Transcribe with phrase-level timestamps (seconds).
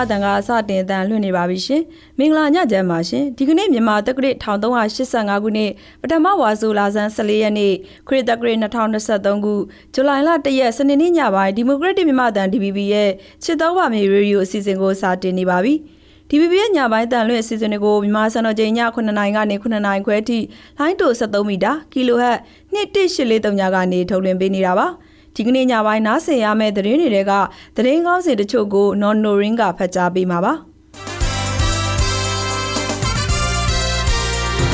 [0.00, 1.82] မြန်မာတန်ကစတင်တန်လွှင့်နေပါပြီရှင်။
[2.18, 5.70] မင်္ဂလာညချမ်းပါရှင်။ဒီကနေ့မြန်မာတက္ကရာ1385ခုနှစ်
[6.02, 7.72] ပထမဝါဆိုလာဇန်14ရက်နေ့
[8.08, 9.54] ခရစ်တက္ကရာ2023ခု
[9.94, 13.10] ဇူလိုင်လ1ရက်စနေနေ့ညပိုင်းဒီမိုကရက်တစ်မြန်မာတန် DBB ရဲ့
[13.44, 15.74] ချစ်တော်ပါမြေရေဒီယိုအစီအစဉ်ကိုစတင်နေပါပြီ။
[16.30, 20.38] DBB ရဲ့ညပိုင်းတန်လွှင့်အစီအစဉ်တွေကိုမြန်မာစံတော်ချိန်ည9:00နာရီကနေ9:00နာရီခွဲထိ
[20.78, 22.38] လိုင်းတို73မီတာကီလိုဟတ်
[22.74, 24.88] 2183ညကနေထုတ်လွှင့်ပေးနေတာပါ။
[25.36, 27.32] ဒီကနေ့ညပိုင်းနားဆင်ရမယ့်သတင်းတွေက
[27.76, 30.52] သတင်းကောင်းစီတချို့ကိုနော်နိုရင်းကဖတ်ကြားပေးမှာပါ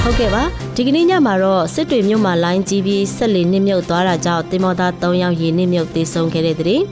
[0.02, 0.42] ဟုတ်ကဲ့ပါ
[0.76, 6.82] ဒီကနေ့ညမှာတော့စစ်တွေမြို့မှာလိုင်းကြီးပြီးဆက်လီနစ်မြုပ်သွားတာကြောင့်တင်မောသား3ယောက်ရေနစ်မြုပ်သေဆုံးခဲ့တဲ့တဲ့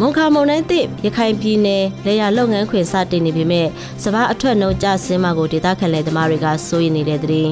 [0.00, 3.66] မုံခါမုံတိုင်းတစ်ရခိုင်ပြည်နယ်လေယာလုပ်ငန်းခွင်စတင်နေပေမဲ့
[4.02, 7.48] စပားအထွက်နှုံကြဆင်းမှာကိုဒေသခံလယ်သမားတွေကစိုးရိမ်နေတဲ့တဲ့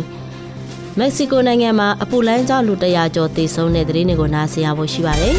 [1.00, 5.34] မက္ကဆီကိုနိုင်ငံမှာအပူလန်းကြောင့်လူတရာကျော်သေဆုံးတဲ့သတင်းတွေကိုနားဆင်ရဖို့ရှိပါတယ်။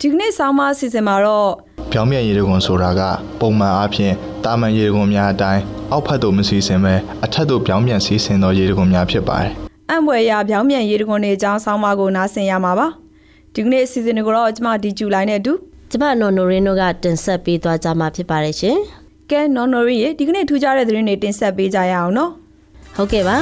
[0.00, 1.50] ဒီကနေ့ဆောင်းပါးအစီအစဉ်မှာတော့
[1.92, 3.00] ပြောင်းပြန်ရေတကွန်ဆိုတာက
[3.40, 6.94] ပုံမှန်အားဖြင့်တာမန်ရေတကွန်များအတိုင်းအောက်ဖက်သို့မစီးဆင်းပဲ
[7.24, 9.52] အထက်သို့ပြောင်းပြန်စီးဆင်းသောရေတကွန်များဖြစ်ပါတယ်။
[9.90, 12.86] အံ့ဖွယ်ရာပြောင်းပြန်ရေတကွန်တွေအကြောင်းဆောင်းပါးကိုနားဆင်ရမှာပါ။
[13.54, 15.52] ဒီကနေ့အစီအစဉ်ကိုတော့ကျွန်မဒီဂျူလိုင်းနဲ့အတူ
[15.90, 18.76] ကျွန်မနော်နိုရင်းတို့ကတင်ဆက်ပေးသွားကြမှာဖြစ်ပါတယ်ရှင်။
[19.30, 22.32] ကဲနော်နိုရင်းရေဒီကနေ့ထူးခြားတဲ့သတင်းတွေတင်ဆက်ပေးကြရအောင်နော်။
[22.96, 23.38] ဟုတ်ကဲ့ပါ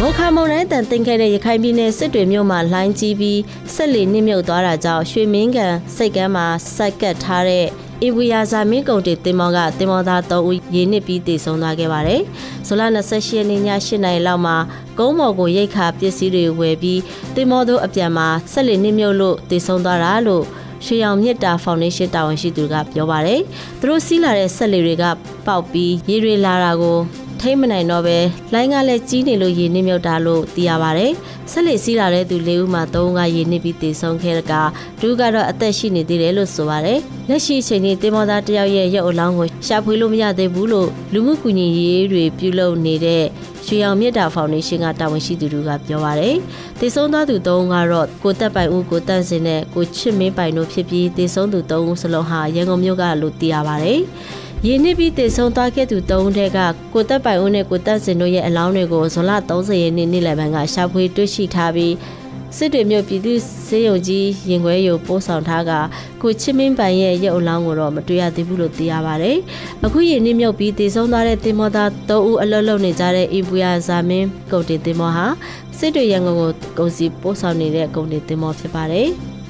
[0.00, 3.40] မောခမုံတိုင်းတန်တင်ခဲ့တဲ့ရခိုင်ပြည်နယ်စစ်တွေမြို့မှာလှိုင်းကြီးပြီး
[3.74, 6.46] ဆက်လီနစ်မြုပ်သွားတာကြောင့်ရွှေမင်းကန်စိတ်ကမ်းမှာ
[6.76, 7.66] စိုက်ကတ်ထားတဲ့
[8.06, 12.22] ဧဝီယာဇာမင်းကုံတေတင်မောကတင်မောသား3ဦးရေနစ်ပြီးတည်ဆုံသွားခဲ့ပါတယ်။
[12.66, 14.56] ဇူလိုင်28ရက်နေ့ည8နာရီလောက်မှာ
[14.98, 17.00] ကုန်းမော်ကိုရိတ်ခါပစ္စည်းတွေဝယ်ပြီး
[17.34, 20.44] တင်မောတို့အပြန်မှာဆက်လီနစ်မြုပ်လို့တည်ဆုံသွားတာလို့
[20.84, 23.40] ရွှေရောင်မြစ်တာဖောင်ဒေးရှင်းတာဝန်ရှိသူကပြောပါတယ်။
[23.80, 25.04] သူတို့စီးလာတဲ့ဆက်လေတွေက
[25.46, 26.98] ပေါက်ပြီးရေတွေလာတာကို
[27.40, 28.18] ထိမ့်မနိုင်တော့ပဲ
[28.52, 31.12] လိုင်းကလည်းကြီးနေလို့ရေနစ်မြုပ်တာလို့သိရပါတယ်။
[31.52, 34.52] ဆက်လက်စီးလာတဲ့သူ၄ဦးမှာ၃ဦးကရေနစ်ပြီးတည်ဆုံးခဲ့က
[35.00, 36.98] ဒူးကတော့အသက်ရှိနေသေးတယ်လို့ဆိုပါတယ်။
[37.28, 43.24] လက်ရှိအချိန်นี้တင်မောသားတယောက်ရဲ့ရုပ်အလောင်းကိုရှာဖွေလို့မရသေးဘူးလို့လူမှုကူညီရေးတွေပြုလုပ်နေတဲ့
[43.66, 46.36] ရွှေအောင်မြတ်တာဖောင်ဒေးရှင်းကတာဝန်ရှိသူတို့ကပြောပါတယ်။
[46.80, 54.00] တည်ဆုံးသွားသူ၃ဦးကတော့ကိုတက်ပိုင်ဦးကိုတန့်စင်နဲ့ကိုချစ်မင်းပိုင်တို့ဖြစ်ပြီးတည်ဆုံးသူ၃ဦးစလုံးဟာရန်ကုန်မြို့ကလို့သိရပါတယ်။
[54.66, 56.58] ရင်းနှီးပြီးတည်ဆုံးသွားခဲ့သူ၃ဦးထဲက
[56.94, 61.92] ကိုသက်ပိုင်ဦးနဲ့ကိုသက်စင်တို့ရဲ့အလောင်းတွေကိုဇွန်လ30ရက်နေ့နေ့လယ်ပိုင်းကရှာဖွေတွေ့ရှိထားပြီး
[62.56, 63.32] စစ်တွေမြို့ပြည်သူ
[63.66, 65.72] စေယုံကြီးရင်ခွဲရုံပို့ဆောင်ထားက
[66.22, 69.36] ကိုချစ်မင်းပိုင်ရဲ့ရုပ်အလောင်းကိုတော့မတွေ့ရသေးဘူးလို့သိရပါတယ်။
[69.84, 75.26] အခုရင်းနှီးမြုပ်ပြီးတည်ဆုံးသွားတဲ့တင်မောသား၃ဦးအလွတ်လုံနေကြတဲ့အိဘူယာဇာမင်းကုန်တင်တင်မောဟာ
[75.78, 79.08] စစ်တွေရန်ကုန်ကိုကုန်စီပို့ဆောင်နေတဲ့ကုန်တင်တင်မောဖြစ်ပါတယ်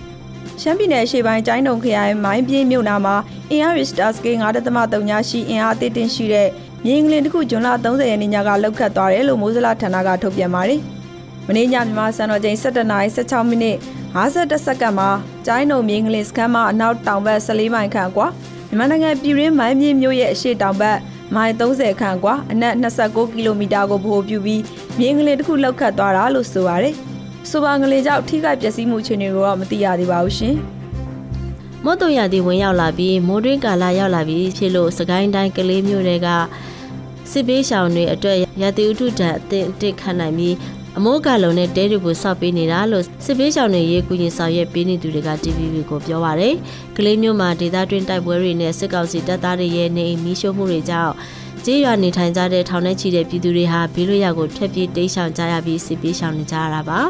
[0.61, 3.17] ။ရှမ်းပြည်နယ်ရှေ့ပိုင်းကျိုင်းတုံခရိုင်မိုင်းပြင်းမြို့နာမှာ
[3.51, 4.33] အင်အားရစ်တာစကေ
[4.71, 6.49] 9.3ညရှိအင်အားအသစ်တင်ရှိတဲ့
[6.85, 10.83] မြေငလင်တစ်ခုဂျွန်လ30ရက်နေ့ညကလောက်ခတ်သွားတယ်လို့မိုးစလာဌာနကထုတ်ပြန်ပါတယ်။
[11.49, 13.77] မနေ့ညမြန်မာစံတော်ချိန်17:16မိနစ်
[14.15, 15.09] 52စက္ကန့်မှာ
[15.47, 18.27] ကျိုင်းတုံမြေငလင်စခန်းမှာအနောက်တောင်ဘက်14မိုင်ခန့်ကွာ
[18.69, 20.99] မြန်မာနိုင်ငံပြည်ရင်းမိုင်းပြင်းမြို့ရဲ့အရှေ့တောင်ဘက်
[21.35, 24.63] မိုင်30ခန့်ကွာအနက်29ကီလိုမီတာကိုဗဟိုပြုပြီး
[24.99, 26.95] မြေငလင်တစ်ခုလောက်ခတ်သွားတာလို့ဆိုပါတယ်။
[27.51, 30.55] ဆိုပါငလေကြောင့်ထိခိုက်ပျက်စီးမှုအခြေအနေကိုတော့မသိရသေးပါဘူးရှင်။
[31.85, 36.29] မော်တော်ရသည်ဝင်ရောက်လာပြီးမိုးတွင်းကာလရောက်လာပြီးဖြစ်လို့စကိုင်းတိုင်းကလေးမျိုးတွေက
[37.31, 40.55] စစ်ပေးရှောင်တွေအတွက်ရတိဥထုတံအသင့်အင့်ခံနိုင်ပြီး
[40.99, 46.55] အမိုးကလုံးနဲ့တဲတွေကိုစောက်ပေးနေတာလို့စစ်ပေးရှောင်တွေရေးကူညီဆောင်ရွက်ပေးနေသူတွေက TVB ကိုပြောပါရယ်။
[46.97, 51.13] ကလေးမျိုးမှာဒေသတွင်းတိုက်ပွဲတွေနဲ့စစ်ကောင်စီတပ်သားတွေရဲ့နေအိမ်မီးရှို့မှုတွေကြောင့်
[51.65, 57.01] ကျေးရွာနေထိုင်ကြတဲ့ထောင်ထဲချီတဲ့ပြည်သူတွေဟာဘေးလွတ်ရာကိုထွက်ပြေးတိမ်းရှောင်ကြရပြီးစစ်ပြေးရှောင်နေကြရတာပါ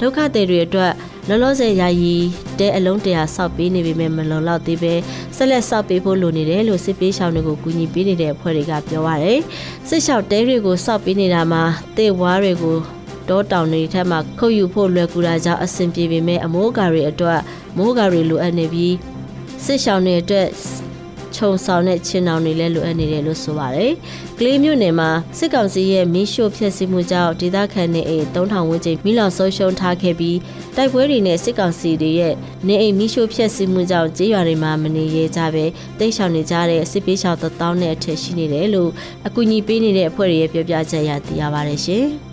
[0.00, 0.92] ဒုက္ခသည်တွေအတွက်
[1.28, 2.16] လောလောဆယ်ယာယီ
[2.58, 4.94] တဲ့အလုံးတရာစောက်ပေးနေပေမဲ့မလုံလောက်သေးပဲ
[5.36, 9.40] ဆက်လက်စောက်ပေးဖို့လိုနေတယ်လို့စစ်ပေးရှောင်တွေကိုကူညီပေးနေတဲ့အဖွဲ့တွေကပြောပါရယ်
[9.88, 11.62] စစ်ရှောက်တဲတွေကိုစောက်ပေးနေတာမှာ
[11.96, 12.99] တေဝါတွေကို
[13.30, 17.40] တောတောင်တွေထက်မှခုတ်ယူဖို့လွယ်ကူတာကြောင့်အဆင်ပြေပေမဲ့အမိုးကာတွေအတွက်
[17.76, 18.94] မိုးကာတွေလိုအပ်နေပြီး
[19.64, 20.48] စစ်ရှောင်တွေအတွက်
[21.36, 23.92] ခြုံဆောင်တဲ့ချင်းတောင်တွေလည်းလိုအပ်နေတယ်လို့ဆိုပါတယ်။
[24.38, 30.38] ကလေးမြို့နယ်မှာစစ်ကောင်စီရဲ့မီးရှို့ဖျက်ဆီးမှုကြောင့်ဒေသခံနေအိမ်3000ဝန်းကျင်မိလောင်ဆုံးရှုံးထားခဲ့ပြီး
[30.76, 32.34] တိုက်ပွဲတွေနဲ့စစ်ကောင်စီတွေရဲ့
[32.66, 35.64] နေအိမ်မီးရှို့ဖျက်ဆီးမှုကြောင့်ကျေးရွာတွေမှာမနေရဲကြပဲ
[35.98, 38.90] တိတ်ဆောင်နေကြတဲ့စစ်ပေးရှောင်တစ်သောင်းနဲ့အထက်ရှိနေတယ်လို့
[39.26, 42.06] အကူအညီပေးနေတဲ့အဖွဲ့တွေရဲ့ပြောပြချက်အရသိရပါတယ်ရှင်။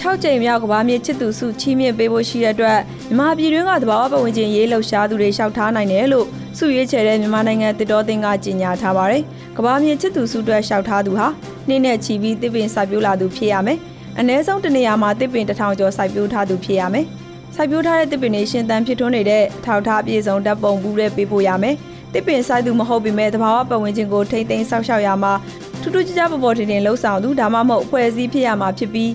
[0.00, 6.26] 6ကြိမ်မြောက်ကဘာမြေချစ်သူစုချီးမြှင့်ပေးဖို့ရှိတဲ့အတွက်မြန်မာပြည်တွင်းကသဘာဝပတ်ဝန်းကျင်ရေးလှုပ်ရှားသူတွေလျှောက်ထားနိုင်တယ်လို့
[6.58, 9.22] စုရွေးချယ်တဲ့မြန်မာနိုင်ငံတစ်တော်တင်ကကြေညာထားပါတယ်။
[9.56, 11.26] ကဘာမြေချစ်သူစုအတွက်လျှောက်ထားသူဟာ
[11.68, 13.78] နေ့နဲ့ချီပြီးတစ်ပင်စိုက်ပျိုးလာသူဖြစ်ရမယ်။
[14.18, 17.06] အ ਨੇ ဆုံးတနေရာမှာတစ်ပင်တစ်ထောင်ကျော်စိုက်ပျိုးထားသူဖြစ်ရမယ်။
[17.56, 21.76] စိုက်ပျိုးထားတဲ့တစ်ပင်တွေရှင်သန်ဖြစ်ထွန်းနေတဲ့ထောက်ထားပြေဆုံးဓာတ်ပုံဘူးတွေပေးဖို့ရမယ်။
[22.14, 25.32] တစ်ပင်စိုက်သူမဟုတ်ပေမဲ့သဘာဝပတ်ဝန်းကျင်ကိုထိမ့်သိမ်းဆောက်ရှောက်ရမှာ
[25.80, 29.10] ထူးထူးခြားခြားပေါ်ပေါ်တင်တင်လှုပ်ဆောင်သူဒါမှမဟုတ်အဖွဲ့အစည်းဖြစ်ရမှာဖြစ်ပြီး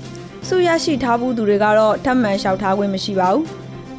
[0.48, 3.44] စုရရှိထားဘူးသူတွေကတော့ထပ်မံလျှောက်ထားခွင့်မရှိပါဘူး။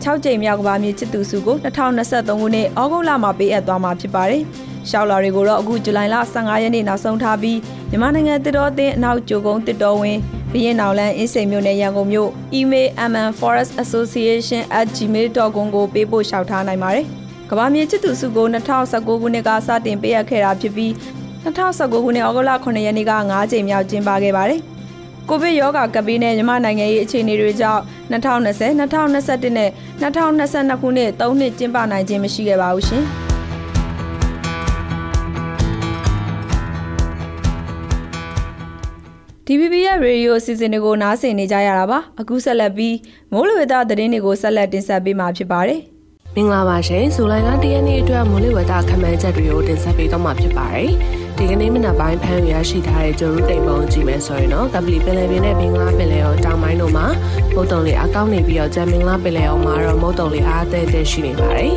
[0.04, 4.42] 6ကြိမ်မြောက်ကဘာမြေချစ်သူစုကို2023ခုနှစ်ဩဂုတ်လမှာပေးအပ်သွားမှာဖြစ်ပါတယ်။
[4.90, 7.58] ရှောက်လာတွေကိုတော့အခုဇူလိုင်လ15ရက်နေ့နောက်ဆုံးထားပြီး
[7.90, 10.18] မြန်မာနိုင်ငံတစ်တော်အသင်းအနောက်ကျိုကုန်းတစ်တော်ဝင်
[10.52, 17.04] ဘရင်နောင်လန်းအင်းစိန်မြို့နယ်ရန်ကုန်မြို့ email mnforestassociation@gmail.com ကိုပေးပို့လျှောက်ထားနိုင်ပါတယ်။
[17.50, 20.92] ကဘာမြေချစ်သူစုကို2019ခုနှစ်ကစတင်ပေးအပ်ခဲ့တာဖြစ်ပြီး
[21.44, 24.60] 2019ခုနှစ်ဩဂုတ်လ9ရက်နေ့က9ကြိမ်မြောက်ကျင်းပခဲ့ပါတယ်။
[25.28, 29.70] ကိုဗစ်ရောဂါကပ်ပြီးနဲ့မြန်မာနိုင်ငံရဲ့အခြေအနေတွေကြောင့်2020 2021နဲ့
[30.00, 33.04] 2022ခုနှစ်3နှစ်ကျင်းပနိုင်ခြင်းမရှိခဲ့ပါဘူးရှင်။
[39.52, 42.96] DVB ရဲ့ရေဒီယိုအစီအစဉ်တွေကိုနားဆင်နေကြရတာပါအခုဆက်လက်ပြီး
[43.32, 45.80] မိုးလေဝသသတင်းတွေကိုဆက်လက်တင်ဆက်ပေးမှာဖြစ်ပါတယ်
[46.36, 50.90] မင်္ဂလာပါရှင်ဇူလိုင်လ၁ရက်နေ့အတွက်မိုးလေဝသခန့်မှန်းချက်တွေကိုတင်ဆက်ပေးတော့မှာဖြစ်ပါတယ်
[51.42, 57.06] ဒီကနေ့မနက်ပိုင်းဖမ်းရရှိထားတဲ့ဂျိုရူတိမ်ပုံကြည့်မယ်ဆိုရင်တော့ကပလီပင်လယ်ပြင်နဲ့ဘင်္ဂလားပင်လယ်အော်တောင်ပိုင်းတို့မှာ
[57.54, 61.74] မုတ်တုံလေးအကောင်းနေပြီးတော့ဂျမ်မင်္ဂလားပင်လယ်အော်မှာတော့မုတ်တုံလေးအားသေးသေးရှိနေပါတယ်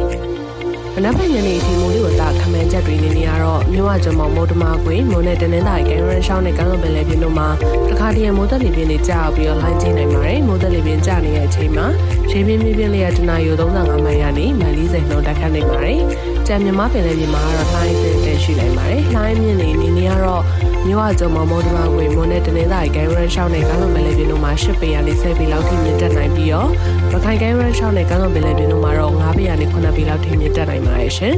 [0.94, 7.48] မနက်ဖြန်ညနေအထိမိုးလေဝသခန့်မှန်း ချက်တွေနေနေရတော့မြို့ဝကျုံမောင်မိုးတမကွေမိုးနဲ့တနင်္သာရီကဲရန်ရှောင်းနဲ့ကမ်းလွန်ပင်လယ်ပြင်တို့မှာ
[7.90, 11.86] တခါတည်းမိုးသက်လေပြင်းတွေကြာပြီးတော့လိုင်းကျင်းနိုင်ပါတယ်မိုးသက်လေပြင်းကြာနေတဲ့အချိန်မှာ
[12.31, 16.00] ရေပြင်းပြင်းပြင်းလေးရတနာရီ35မိုင်ကနေမိုင်40နှုန်းတက်ခတ်နေပါတယ်
[16.48, 20.44] ကြံမြမပင်လယ်ပြင်မှာကတော့လိုင်းတင်တက်ရှိနိုင်ပါတယ်လိုင်းမြင့်နေနေနေရတော့
[20.88, 26.70] မြို့ဝကျုံမောင်မိုးတမကွေမိုးနဲ့တနင်္သာရီကဲရန်ရှောင်းနဲ့ကမ်းလွန်ပင်လယ်ပြင်တို့မှာ10ပေကနေ10ပေလောက်ထိမြင့်တက်နိုင်ပြီးတော့
[27.12, 31.36] ရခိုင်ကဲရန်ရှောင်းနဲ့ကမ်းလွန်ပင်လယ်ပြင်တို့မှာတော့9ပေကနေ9ပေလောက်ထိမြင့်တက်နိုင်ပါတယ်ရှင်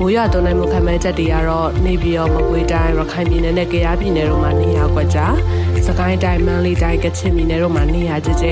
[0.00, 5.34] မိုးရွာသွန်းနိုင်မှုခံမှန်းချက်တွေကတော့နေပြည်တော်မကွေးတိုင်းရခိုင်ပြည်နယ်နဲ့ကယားပြည်နယ်တို့မှာနေရာကွက်ကြား
[5.86, 8.46] စကိုင်းတိုင်းမန္တလေးတိုင်းကချင်ပြည်နယ်တို့မှာနေရာကျကျ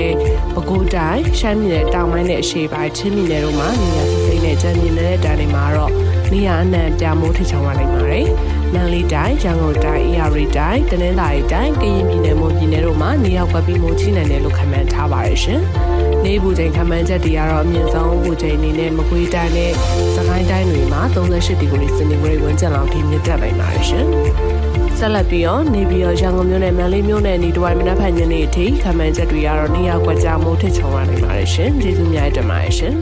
[0.53, 5.91] ပဲခူးတိုင်းရှမ်းပြည်နယ်တောင်ပိုင်းနဲ့အရှေ့ပိုင်းချင်းပြည်နယ်တို့မှာနေရာစိစိနဲ့ကြံပြည်နယ်တဲ့တိုင်းတွေမှာတော့
[6.31, 8.27] နေရာအနှံ့ပြမိုးထချောင်းရနိုင်ပါတယ်။
[8.73, 15.61] မန္တလေးတိုင်းရန်ကုန်တိုင်းအေရီတိုင်းတနင်္သာရီတိုင်းကရင်ပြည်နယ်မွန်ပြည်နယ်တို့မှာနေရာကွက်ပြီးမိုးကြီးနိုင်တယ်လို့ခန့်မှန်းထားပါတယ်ရှင်။
[16.23, 19.71] နေဘူးချိန်ခန့်မှန်းချက်တွေကတော့အမြင့်ဆုံးဘူးချိန်အနေနဲ့မကွေးတိုင်းနဲ့
[20.15, 24.05] စကိုင်းတိုင်းတွေမှာ38ဒီဂရီစင်တီဂရိတ်ဝန်းကျင်လောက်ထိမြင့်တက်နိုင်ပါတယ်ရှင်။
[24.97, 32.95] ဆက်လက်ပြီးတော့နေပြည်တော်ရန်ကုန်မြို့နယ်မန္တလေးမြို့နယ်ဤတဝိုင်းမနက်ဖြန်ညနေအထိခန့်မှန်းချက်တွေကတော့နေရာကွက်ကြားမိုးထချုံရနိုင်ပါတယ်ရှင်ကျေးဇူးများတင်ပါတယ်ရှင်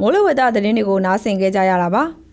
[0.00, 2.25] မိုးလေဝသသတင်းတွေကိုနားဆင်ကြကြရတာပါ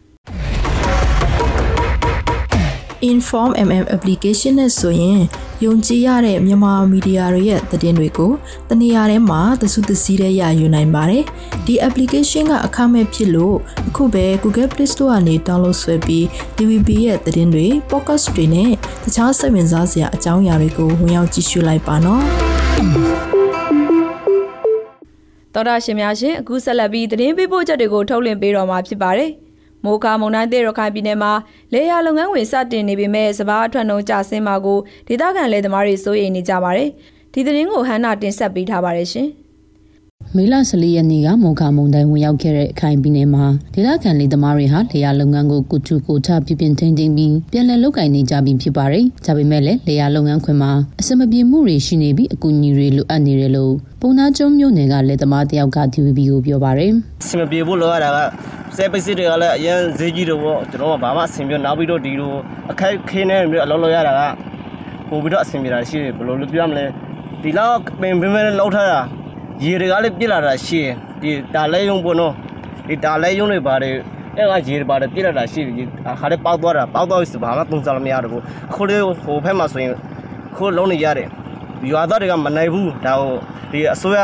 [3.12, 5.20] Inform MM application နဲ့ဆိုရင်
[5.64, 8.32] ယုံကြည်ရတဲ့မြန်မာမီဒီယာတွေရဲ့သတင်းတွေကို
[8.70, 11.24] တနေရာထဲမှာသစုသစည်းတဲ့ရယူနိုင်ပါတယ်။
[11.66, 13.58] ဒီ application ကအခမဲ့ဖြစ်လို့
[13.88, 16.26] အခုပဲ Google Play Store ကနေ download ဆွဲပြီး
[16.58, 18.72] DVB ရဲ့သတင်းတွေ podcast တွေနဲ့
[19.04, 22.24] တခြားစိတ်ဝင်စားစရာအကြောင်းအရာတွေကိုဝင်ရောက်ကြည့်ရှုလိုက်ပါနော်။
[25.54, 29.32] တော်တာရှင်များရှင်အခုဆက်လက်ပြီးသတင်းပေးပို့ချက်တွေကိုထုတ်လွှင့်ပေးတော့မှာဖြစ်ပါတယ်။
[29.84, 31.32] မိုးကာမုန်တိုင်းတဲ့ရခိုင်ပြည်နယ်မှာ
[31.74, 36.90] လေယာလုပ်ငန်းဝင်စတင်နေပေမဲ့စဘာအထွက်နှုံကြဆင်းမှာကိုဒေသခံလယ်သမားတွေစိုးရိမ်နေကြပါတယ်။
[37.34, 39.30] ဒီသတင်းကိုဟန်နာတင်ဆက်ပေးထားပါတယ်ရှင်။
[40.38, 56.92] မေလ14ရက်နေ့ကမော်ကာမုန်တိုင်းဝင်ရောက်ခဲ့တဲ့အခိုင်ပြည်နယ်မှာဒေသခံလေသမားတွေဟာလေယာလုပ်ငန်းကိုကုချူကိုချပြပြင်းထင်းထင်းပြီးပြန်လည်လုပ်ကင်နေကြပြီဖြစ်ပါတယ်။ဒါပေမဲ့လည်းလေယာလုပ်ငန်းခွင်မှာအစမပြေမှုတွေရှိနေပြီးအကူအညီတွေလိုအပ်နေတယ်လို့ပုံနာကျုံမြို့နယ်ကလေသမားတယောက်က TVB ကိုပြောပါတယ်
[57.22, 58.20] အဆင်မပြေဘူးလို့ရတာက
[58.78, 62.34] စက်ပစ္စည်းတွေကလည်းအရင်ဈေးကြီးတော့ပေါ့ကျွန်တော်ကဘာမှအဆင်ပြေနောက်ပြီးတော့ဒီလို
[62.72, 64.22] အခက်ခဲနေမျိုးအလုပ်လုပ်ရတာက
[65.10, 66.86] ပို့ပြီးတော့အဆင်ပြေတာရှိတယ်ဘယ်လိုလုပ်ပြရမလဲ
[67.44, 69.02] ဒီလောက်ပင်ပင်ပင်လောက်ထားတာ
[69.62, 72.34] ရေတွေကလည်းပြစ်လာတာရှိတယ်ဒီတာလဲယုံပေါ့နော်
[72.88, 73.94] ဒီတာလဲယုံတွေပါတယ်
[74.38, 79.94] အဲ့ကရေတွေပါတယ်ပြစ်လာတာရှိတယ်အခါလေးပေါက်သွားတာပေါက်သွားပြီဆိုဘာမှပုံစံမရတော့ဘူးအခုလေးဟိုဖက်မှာဆိုရင်
[80.56, 81.28] ခုလုံးနေရတယ်
[81.92, 83.34] ရွာသားတွေကမနိုင်ဘူးဒါဟို
[83.72, 84.20] ဒီအစိုးရ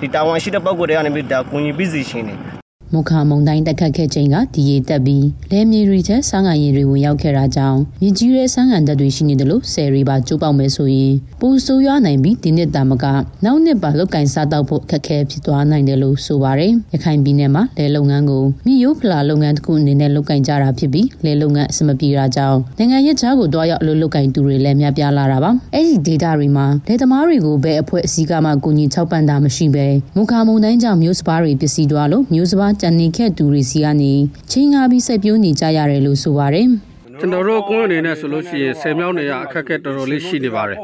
[0.00, 2.36] ဒီတာဝန်ရှိတဲ့ပုံကိုယ်တွေကနေပြီးဒါကူညီပြီးစီရှင်နေ။
[2.94, 13.04] မုခါမုန်တိုင်းတက်ခတ်ခဲ့ချိန်ကဒီရေတက်ပြီးလဲမြေတွေချဲဆန်းငံရည်တွေဝင်ရောက်ခဲ့တာကြောင့်မြစ်ကြီးရဲဆန်းငံတက်တွေရှိနေတယ်လို့ဆယ်ရီပါကျိုးပေါက်မယ်ဆိုရင်ပူဆိုးရွားနိုင်ပြီးဒီနှစ်တာမက
[13.44, 34.12] နောက်နှစ်ပါလောက်ကင်စားတော့ဖို့အခက်အခဲဖြစ်သွားနိုင်တယ်လို့ဆိုပါတယ်။ရခိုင်ပြည်နယ်မှာလဲလုပ်ငန်းကိုမိယိုဖလာလုပ်ငန်းတစ်ခုအနေနဲ့လုပ်ကင်ကြတာဖြစ်ပြီးလဲလုပ်ငန်းအဆင်မပြေတာကြောင့်နိုင်ငံရဲ့ခြားကိုတွားရောက်အလုပ်လုပ်ကင်သူတွေလည်းများပြားလာတာပါ။အဲ့ဒီဒေတာတွေမှာလဲသမားတွေကိုဘယ်အဖွဲ့အစည်းကမှကူညီထောက်ပံ့တာမရှိပဲမုခါမုန်တိုင်းကြောင့်မျိုးစပါးတွေပစ္စည်းသွားလို့မျိုးစပါးကြံနေခဲ့သူတွေစီကနေ
[34.50, 36.66] ချင်းငါပြီးစိုက်ပျိုးနေကြရတယ်လို့ဆိုပါတယ်။
[37.20, 40.78] ကျွန်တော်တို့ကွန်းအနေနဲ့ဆိုလို့ရှိရင်ဆယ်မြောင်းနေရအခက်အခဲတော်တော်လေးရှိနေပါတယ်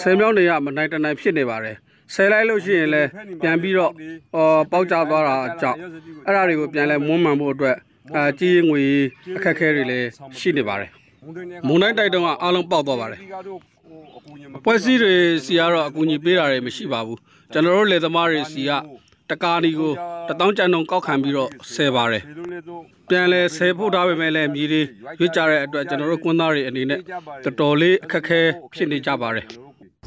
[0.00, 1.76] ဆယ်မြောင်းနေရမနိုင်တနိုင်ဖြစ်နေပါတယ်
[2.14, 3.08] ဆယ်လိုက်လို့ရှိရင်လည်း
[3.42, 3.92] ပြန်ပြီးတော့
[4.36, 5.78] အော်ပေါက်ကျသွားတာအကြောင်း
[6.26, 7.76] အဲ့ဒါတွေကိုပြန်လဲမွမ်းမံဖို့အတွက်
[8.16, 8.82] အာကြီးရင်ငွေ
[9.36, 10.90] အခက်အခဲတွေလည်းရှိနေပါတယ်
[11.66, 13.20] မုန်တိုင်းတိုက်တုံးကအားလုံးပေါက်သွားပါတယ်
[14.64, 17.18] ပွဲစည်းတွေစီကတော့အကူအညီပေးတာတွေမရှိပါဘူး
[17.52, 18.70] ကျွန်တော်တို့လယ်သမားတွေစီက
[19.30, 19.92] တကားဒီကို
[20.28, 22.22] တထောင်ကျန်တုံကောက်ခံပြီးတော့ဆယ်ပါတယ်
[23.08, 24.82] ပြန်လဲဆယ်ဖို့ထားပေမဲ့လည်းမြေတွေ
[25.18, 27.00] ရွေ့ကြတဲ့အတွက်ကျွန်တော်တို့ကွန်းသားတွေအနေနဲ့
[27.44, 28.40] တော်တော်လေးအခက်အခဲ
[28.74, 29.46] ဖြစ်နေကြပါတယ်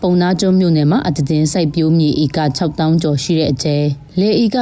[0.02, 3.78] ပုံနာကျွန်းမြို့နယ်မှာအတည်င်းစိုက်ပျိုးမြေဧက6000ကျော်ရှိတဲ့အကျဲ
[4.20, 4.58] လေဧက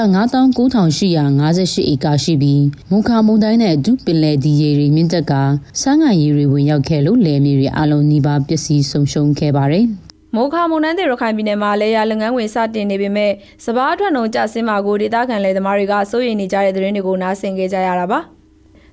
[0.75, 5.33] 99,858ဧကရှိပြီးမုခါမုန်တိုင်းနဲ့အတူပင်လယ်ဒီရေတွေမြင့်တက်က
[5.81, 9.85] စမ်းငံရေတွေဝင်ရောက်ခဲ့လို့လယ်မြေတွေအလုံးနီးပါးပျက်စီးဆုံးရှုံးခဲ့ပါတယ်။
[10.35, 13.31] မိုးခါမုန်တိုင်းတွေရခိုင်ပြည်နယ်မှာလေယာလုပ်ငန်းဝင်စတင်နေပေမဲ့
[13.65, 18.21] စပားထွက်နှုံကျဆင်းမှာကိုဒေသခံလယ်သမားတွေကစိုးရိမ်နေကြတဲ့သတင်းတွေကိုနားဆင်ကြကြရတာပါ။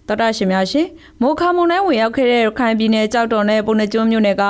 [0.09, 0.87] တော်တာရှင်များရှင်
[1.23, 4.45] မိုခါမုန်တိုင်းဝင်ရောက်ခဲ့တဲ့ရခိုင်ပြည်နယ်ကြောက်တော်နဲ့ပုံနှကျွန်းမြို့နယ်က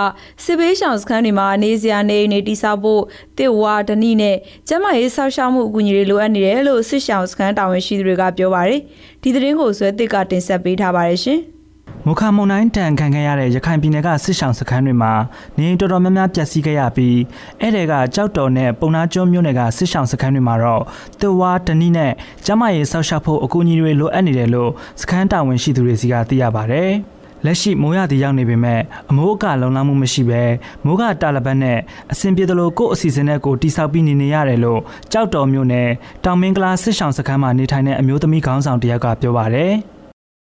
[0.44, 3.02] စစ်ဘေးရှောင်စခန်းတွေမှာနေစရာနေနေတိစောက်ဖို့
[3.38, 4.36] တစ်ဝါဒနီနဲ့
[4.68, 8.80] ကျမရေးဆောက်ရှောက်မှုအကူအညီတွေလိုအပ်နေတယ်လို့စစ်ရှောင်စခန်းတာဝန်ရှိသူတွေကပြောပါတယ်
[9.22, 11.40] ဒီသတင်းကိုဆွဲတစ်ကတင်ဆက်ပေးထားပါတယ်ရှင်။
[12.10, 15.12] မုခမုံတိုင်းတန်ခံခဲ့ရတဲ့ရခိုင်ပြည်နယ်ကစစ်ဆောင်စခန်းတွေမှာ
[15.58, 17.18] နေတော်တော်များများပျက်စီးခဲ့ရပြီး
[17.60, 20.82] အဲ့တွေကကြောက်တော်နဲ့ပုံနာကျွန်းမြို့နယ်ကစစ်ဆောင်စခန်းတွေမှာတော့
[21.20, 22.12] တဝါတနီးနဲ့
[22.46, 26.90] ကျမရေးဆောက်ရှောက်ဖို့အကူအညီတွေလိုအပ်နေတယ်လို့စခန်းတာဝန်ရှိသူတွေစီကသိရပါတယ်။
[27.44, 30.42] လက်ရှိမိုးရသည်ရောက်နေပေမဲ့အမိုးအကလုံလောက်မှုမရှိဘဲ
[30.84, 31.78] မိုးကတာလပတ်နဲ့
[32.12, 34.80] အဆင်ပြေသလိုကို့အစီအစဉ်နဲ့ကိုတိဆောက်ပြီးနေနေရတယ်လို့
[35.12, 35.88] ကြောက်တော်မြို့နယ်
[36.24, 39.74] တောင်မင်းကလာစစ်ဆောင်စခန်းမှာနေထိုင်တဲ့အမျိုးသမီးခေါင်းဆောင်တယောက်ကပြောပါတယ်။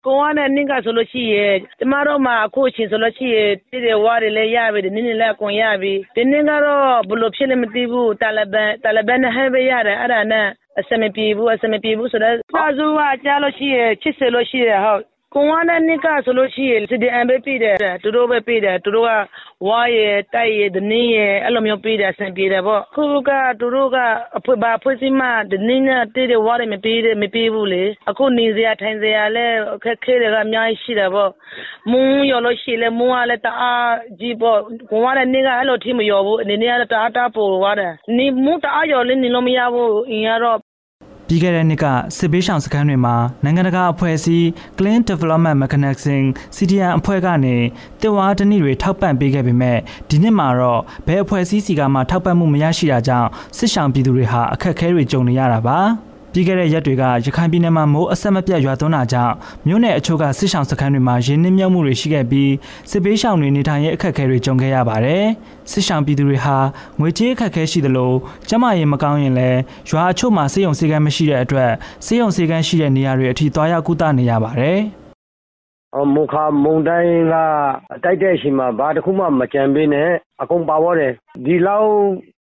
[0.05, 10.47] ကိုကနဲ့နင့်ကဆိုလို့ရှိရင်ကျမတို့မှာအခုအချိန်ဆိုလို့ရှိရင်တည်တယ်ဝါတွေလည်းရပြီနင်းနေလည်းအကုန်ရပြီဒီနေ့ကတော့ဘလို့ဖြစ်လဲမသိဘူးတာလဘန်တာလဘန်နဲ့ဟဲပဲရတယ်အဲ့ဒါနဲ့
[10.79, 15.03] အစမပြေဘူးအစမပြေဘူးဆိုတော့စာစုကကြားလို့ရှိရင်ချစ်စလို့ရှိရဟုတ်
[15.37, 19.11] ကိုဝါနဲ့နိကဆိုလို့ရှိရင်စီဒီအမ်ပဲပြည်တယ်သူတို့ပဲပြည်တယ်သူတို့က
[19.67, 19.99] ဝါရ
[20.33, 23.97] တိုက်ရဒနင်းရအဲ့လိုမျိုးပြည်တယ်ဆင်ပြည်တယ်ပေါ့ခုကသူတို့က
[24.37, 29.45] အဖွဘာဖွစီမဒနင်းနဲ့တည်တယ်ဝါရမပြည်တယ်မပြည်ဘူးလေအခုနေစရာထိုင်စရာလဲ
[29.83, 31.31] ခက်ခဲတွေကအများကြီးရှိတယ်ပေါ့
[31.91, 34.59] မုံရလို့ရှိလဲမုံကလည်းတအားကြီးပေါ့
[34.91, 40.59] ကိုဝါနဲ့နိကအဲ့လိုထိမရောဘူးအနေနဲ့ကတအားတာပို့သွားတယ်နေမုံတအားရောလည်းနေလို့မရဘူးအင်းရတော့
[41.27, 41.85] ပြီးခဲ့တဲ့နှစ်က
[42.17, 46.23] စစ်ဘေးရှောင်စခန်းတွေမှာနိုင်ငံတကာအဖွဲ့အစည်း Clean Development Mechanism
[46.55, 47.55] CDN အဖွဲ့ကနေ
[48.01, 49.77] တေဝါတနည်းတွေထောက်ပံ့ပေးခဲ့ပေမဲ့
[50.09, 55.79] ဒီနှစ်မှာတော့ဘယ်အဖွဲ့အစည်းစီကမှထောက်ပံ့မှုမရရှိတာကြောင့်စစ်ရှောင်ပြည်သူတွေဟာအခက်အခဲတွေကြုံနေရတာပါ
[56.35, 59.33] ပြီးခဲ့တဲ့ရက်တွေကရခိုင်ပြည်နယ်မှာမိုးအဆက်မပြတ်ရွာသွန်းတာကြောင့်
[59.67, 62.51] မြို့နယ်အချို့ကစစ်ရှောင်စခန်းတွေမှာရင်းနှီးမြှုပ်မှုတွေရှိခဲ့ပြီး
[62.91, 65.23] စစ်ပေးရှောင်တွေနေထိုင်ရေးအခက်အခဲတွေကြုံခဲ့ရပါတယ်။
[65.71, 66.57] စစ်ရှောင်ပြည်သူတွေဟာ
[66.99, 68.13] ငွေကြေးအခက်အခဲရှိသလို
[68.49, 71.71] ကျန်းမာရေးမကောင်းရင်လည်းရွာအချို့မှာဆေးရုံဆေးကမ်းမရှိတဲ့အတွက်
[72.05, 74.79] ဆေးရုံဆေးကမ်းရှိတဲ့နေရာတွေအထိသွားရောက်ကုသနေရပါတယ်။
[76.13, 77.35] မုခမုံတိုင်းက
[78.03, 80.09] တိုက်တဲ့အချိန်မှာဘာတစ်ခုမှမကြံပေးနဲ့
[80.41, 81.13] အကုန်ပါဝတယ်
[81.45, 81.91] ဒီလောက်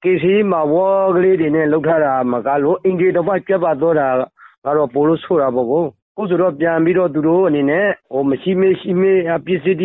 [0.02, 4.08] ကေစီမှာဝေါ်ကလေးတွေနဲ့လှုပ်ထတာမကလို့အင်ဂျီတော့ပြတ်ပါတော့တာ
[4.64, 5.84] ကတော့ပိုလို့ဆိုတာပေါ့ကို
[6.18, 9.02] ခုဆိုတော့ပြန်ပြီးတော့သူတို့အနေနဲ့ဟိုမရှိမရှိမ
[9.46, 9.78] ပစ္စည်း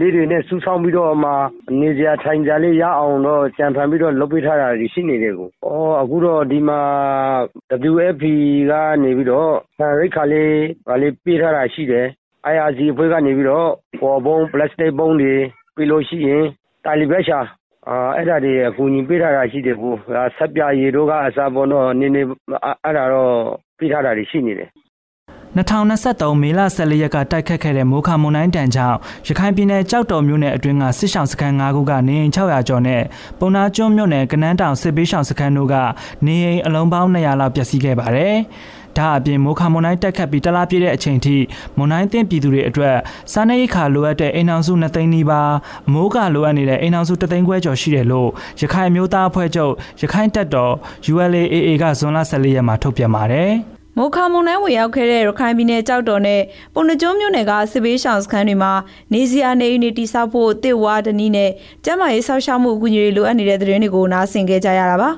[0.00, 1.32] လေးတွေနဲ့စူးဆောင်းပြီးတော့မှ
[1.80, 6.80] နေစရာထိုင်ကြလေးရအောင်တော့ကြံဖန်ပြီးတော့လုပ်ပေးထားတာရှိနေတယ်ကို။အော်အခုတော့ဒီမှာ
[7.92, 8.24] WFP
[8.70, 8.72] က
[9.02, 10.54] နေပြီးတော့ဆန်ရိတ်ခါလေး
[10.88, 12.06] ဗာလေးပေးထားတာရှိတယ်
[12.52, 13.68] IRC အဖွဲ့ကနေပြီးတော့
[14.00, 15.34] ပေါ်ဘုံပလတ်စတစ်ဘုံတွေ
[15.76, 16.44] ပြီးလို့ရှိရင်
[16.84, 17.38] တာလီဘက်ရှာ
[17.88, 19.92] အာအဲ့ဒါတွေအကူအညီပေးထားတာရှိတယ်ကို
[20.36, 22.22] ဆက်ပြရေတို့ကအစားပေါ်တော့နင်းနေ
[22.84, 23.32] အဲ့ဒါတော့
[23.78, 24.70] ပေးထားတာတွေရှိနေတယ်
[25.54, 33.02] 2023မေလ14ရက်ကတိုက်ခတ်ခဲ့တဲ့မိုးခါမုန်တိုင်းတန်ကြောင့်ရခိုင်ပြည်နယ်ကြောက်တော်မြို့နယ်အတွင်းကစစ်ဆောင်စခန်း၅ခုကနေအိမ်600ကျော်နဲ့
[33.38, 35.74] ပုံနာကျွန်းမြို့နယ်ကနန်းတောင်စစ်ပေးဆောင်စခန်းတို့က
[36.26, 38.34] နေအိမ်အလုံးပေါင်း200လောက်ပျက်စီးခဲ့ပါတယ်။
[38.98, 41.36] ဒါအပြင်မိုးခါမွန်တိုင်းတက်ခတ်ပြီးတလားပြည့်တဲ့အချိန်ထိ
[41.76, 42.96] မွန်တိုင်းတင်ပြည်သူတွေအတွက်
[43.32, 45.52] စားနပ်ရိက္ခာလိုအပ်တဲ့အိမ်အောင်စု2သိန်းနီးပါး
[45.88, 48.28] အမိုးကလိုအပ်နေတဲ့အိမ်အောင်စု3သိန်းခွဲကျော်ရှိတယ်လို့
[48.60, 50.72] ရခိုင်မျိုးသားအဖွဲ့ချုပ်ရခိုင်တပ်တော်
[51.12, 53.52] ULAAA ကဇွန်လ14ရက်မှာထုတ်ပြန်ပါတယ်။
[53.98, 56.40] မိုခါမုန်တိုင်းဝင်ရောက်ခဲ့တဲ့ရခိုင်ပြည်နယ်ကြောက်တော်နဲ့
[56.74, 58.72] ပုံနှကျုံးမြို့နယ်ကစစ်ဘေးရှောင်စခန်းတွေမှာ
[59.12, 61.50] နေစရာနေနေတိဆောက်ဖို့တစ်ဝါဒနီနဲ့
[61.84, 65.10] ကျန်းမာရေးဆောက်ရှောက်မှုအကူအညီတွေလိုအပ်နေတဲ့သတင်းတွေကိုနားဆင်ခဲ့ကြရတာပါ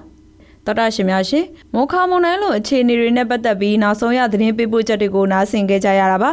[0.67, 1.45] တော်တာရှင်များရှင်
[1.75, 6.33] မိုခါမုန်တိုင်းလိုအခြေအနေတွေနဲ့ပတ်သက်ပြီးနောက်ဆုံးရသတင်းပေးပို့ချက်တွေကိုနားဆင်ခဲ့ကြရတာပါ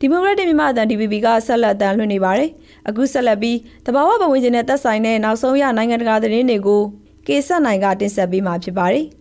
[0.00, 2.50] ဒီမိုကရက်တစ်မြန်မာအသံ DVB ကဆက်လက်တမ်းလွှင့်နေပါတယ်။
[2.88, 6.82] အခုဆက်လက်ပြီးတဘာဝပတ်ဝန်းကျင်နဲ့သက်ဆိုင်တဲ့နောက်ဆုံးရနိုင်ငံတကာသတင်းတွေကို
[7.26, 9.04] ကေဆက်နိုင်ကတင်ဆက်ပေးမှာဖြစ်ပါတယ်။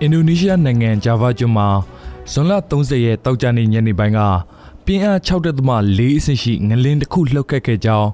[0.00, 1.68] အင်ဒိုနီးရှားနိုင်ငံဂျာဗာကျွန်းမှာ
[2.32, 4.20] ဇွန်လ30ရက်တောက်ကြနေညနေပိုင်းက
[4.84, 8.08] ပြင်းအား6.4အဆင့်ရှိငလင်းတစ်ခုလှုပ်ခတ်ခဲ့ကြောင်း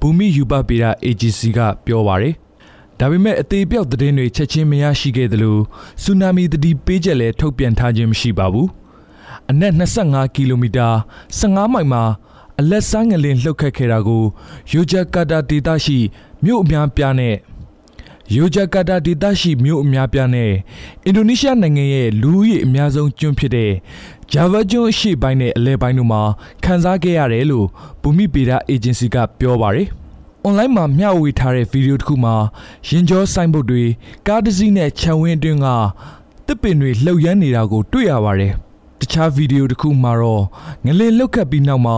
[0.00, 2.34] ဘူမိယူပပေရာ AGC ကပြောပါရယ်
[2.98, 5.58] ဒါပေမဲ့အသေးပြောက်သတင်းတွေချက်ချင်းမရရှိခဲ့သလို
[6.02, 8.68] ဆူနာမီသတိပေးချက်လည်းထုတ်ပြန်ထားခြင်းမရှိပါဘူး။
[9.50, 10.88] အနက်25ကီလိုမီတာ
[11.38, 12.02] 15မိုင်မှာ
[12.60, 14.24] အလက်စားငလင်လှုပ်ခတ်ခဲ့တာကို
[14.70, 15.98] ယိုဂျာကာတာဒေသရှိ
[16.44, 17.36] မြို့အများပြားနဲ့
[18.34, 20.52] ယိုဂျာကာတာဒေသရှိမြို့အများပြားနဲ့
[21.04, 23.72] အင်ဒိုနီးရှားနိုင်ငံရဲ့လူဦးရေအများဆုံးကျွန်းဖြစ်တဲ့
[24.32, 26.22] ဂျာဗာကျွန်းအရှေ့ပိုင်းနဲ့အလဲပိုင်းတို့မှာ
[26.64, 27.66] ခန်းစားခဲ့ရတယ်လို့
[28.02, 29.88] ဘူမိပေဒအေဂျင်စီကပြောပါတယ်။
[30.46, 32.34] online မှာမျှဝေထားတဲ့ဗီဒီယိုတစ်ခုမှာ
[32.88, 33.84] ရင်ကျောဆိုင်ဘုတ်တွေ
[34.26, 35.66] ကားတစ်စီးနဲ့ခြံဝင်းအတွင်းက
[36.46, 38.52] တစ်ပင်တွေလှုပ်ရမ်းနေတာကိုတွေ့ရပါတယ်။
[39.00, 40.44] တခြားဗီဒီယိုတစ်ခုမှာတော့
[40.84, 41.96] ငလင်လှုပ်ခတ်ပြီးနောက်မှာ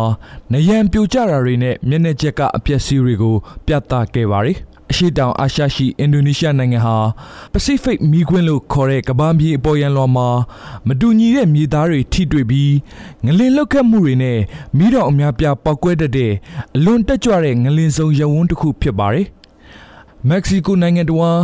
[0.52, 4.58] နယံပြိုကျတာတွေနဲ့မျက်နှာချက်ကအပျက်စီးတွေကိုပြသခဲ့ပါတယ်။
[4.90, 6.96] အရှိတောင်အာရှရှိအင်ဒိုနီးရှားနိုင်ငံဟာ
[7.52, 10.28] ပစိဖိတ်မီးခွင်းလို့ခေါ်တဲ့ကမ္ဘာမြေအပေါ်ယံလွှာမှာ
[10.88, 12.74] မတူညီတဲ့မြေသားတွေထိတွေ့ပြီး
[13.24, 14.38] ငလင်လောက်ခတ်မှုတွေနဲ့
[14.76, 16.32] မီးတောင်အများပြားပောက်ကွဲတတ်တဲ့
[16.76, 19.26] အလွန်တက်ကြွတဲ့ငလင်စုံရဝန်းတစ်ခုဖြစ်ပါတယ်။
[20.28, 21.40] မက္ကဆီကိုနိုင်ငံတော်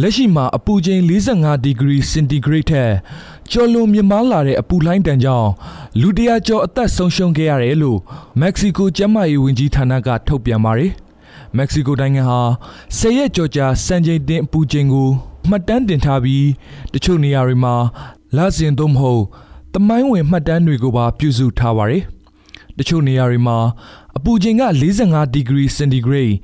[0.00, 2.90] လက်ရှိမှာအပူချိန်45ဒီဂရီစင်တီဂရိတ်ထက်
[3.50, 5.50] ကျော်လွန်မြင့်မားလာတဲ့အပူလှိုင်းတန်ကြောင့်
[6.00, 7.98] လူတရာကျော်အသက်ဆုံးရှုံးခဲ့ရတယ်လို့
[8.40, 10.92] မက္ကဆီကိုကျန်းမာရေးဝန်ကြီးဌာနကထုတ်ပြန်ပါတယ်။
[11.56, 12.40] မက္ကဆီကိုနိုင်ငံဟာ
[12.98, 15.08] ဆယ်ရက်ကြော်ကြာစံချိန်တင်အပူချိန်ကို
[15.48, 16.46] မှတ်တမ်းတင်ထားပြီး
[16.92, 17.74] တချို့နေရာတွေမှာ
[18.36, 19.22] လစဉ်သို့မဟုတ်
[19.74, 22.02] တမိုင်းဝင်မှတ်တမ်းတွေကိုပါပြုစုထားပါတယ်။
[22.78, 23.58] တချို့နေရာတွေမှာ
[24.16, 26.34] အပူချိန်က45ဒီဂရီစင်တီဂရိတ်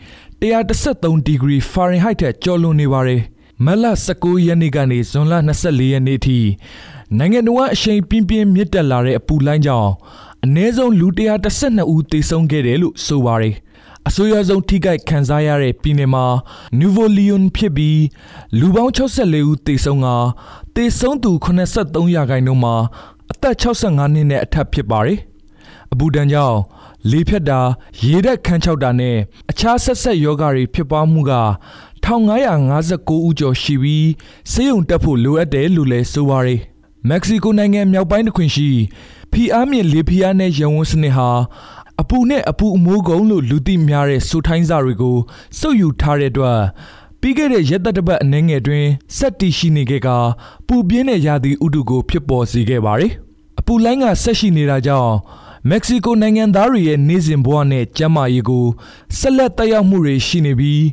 [0.40, 3.20] 113ဒီဂရီဖာရင်ဟိုက်ထက်ကျော်လွန်နေပါတယ်။
[3.64, 3.84] မလ
[4.16, 6.38] 19ရက်နေ့ကနေဇွန်လ24ရက်နေ့ထိ
[7.18, 9.90] နိုင်ငံတော်အရှိန်ပြင်းပြင်းမြင့်တက်လာတဲ့အပူလိုင်းကြောင့်
[10.44, 11.06] အနည်းဆုံးလူ
[11.50, 13.54] 112ဦးသေဆုံးခဲ့တယ်လို့ဆိုပါတယ်။
[14.08, 16.24] အဆိုးရွားဆုံးထိခိုက်ခံစားရတဲ့ပြည်နယ်မှာ
[16.78, 18.02] Nuevo Leon ဖြစ်ပြီး
[18.58, 20.08] လူပေါင်း64ဦးသေဆုံးက
[20.74, 22.76] သေဆုံးသူ83ရာခိုင်နှုန်းမှာ
[23.32, 25.18] အသက်65နှစ်နဲ့အထက်ဖြစ်ပါတယ်။
[25.92, 26.58] အဘူဒန်ကြောင့်
[27.10, 27.60] လေဖြတ်တာ
[28.04, 29.16] ရေဓာတ်ခန်းချောက်တာနဲ့
[29.50, 31.34] အခြားဆက်ဆက်ယောဂါတွေဖြစ်ပွားမှုက
[32.04, 34.08] 1559ဦးကျော်ရှိပြီး
[34.52, 36.60] ဆေးရုံတက်ဖို့လိုအပ်တယ်လို့လည်းဆိုပါတယ်။
[37.08, 38.70] မက္ကဆီကိုနိုင်ငံမြောက်ပိုင်းတစ်ခွင်ရှိ
[39.32, 41.30] ဖီအားမြင့်လေဖီအားနဲ့ရန်ဝန်းစနစ်ဟာ
[42.00, 45.16] အပူနဲ့အပူအမိုးကုံလို့လူသိများတဲ့ဆိုထိုင်းစာတွေကို
[45.58, 46.60] စုပ်ယူထားတဲ့အတွက်
[47.20, 48.84] ပြီးခဲ့တဲ့ရက်သက်တပတ်အနှဲငယ်တွင်
[49.16, 50.08] စက်တီရှိနေခဲ့က
[50.66, 53.12] ပူပြင်းတဲ့ရာသီဥတုကိုဖြစ်ပေါ်စေခဲ့ပါတယ်။
[53.58, 55.12] အပူလိုင်းကဆက်ရှိနေတာကြောင့်
[55.70, 58.66] မက္ကဆီကိုနိုင်ငံသားတွေရဲ့နေစဉ်ဘဝနဲ့ကျန်းမာရေးကို
[59.18, 60.84] ဆက်လက်တက်ရောက်မှုတွေရှိနေပြီး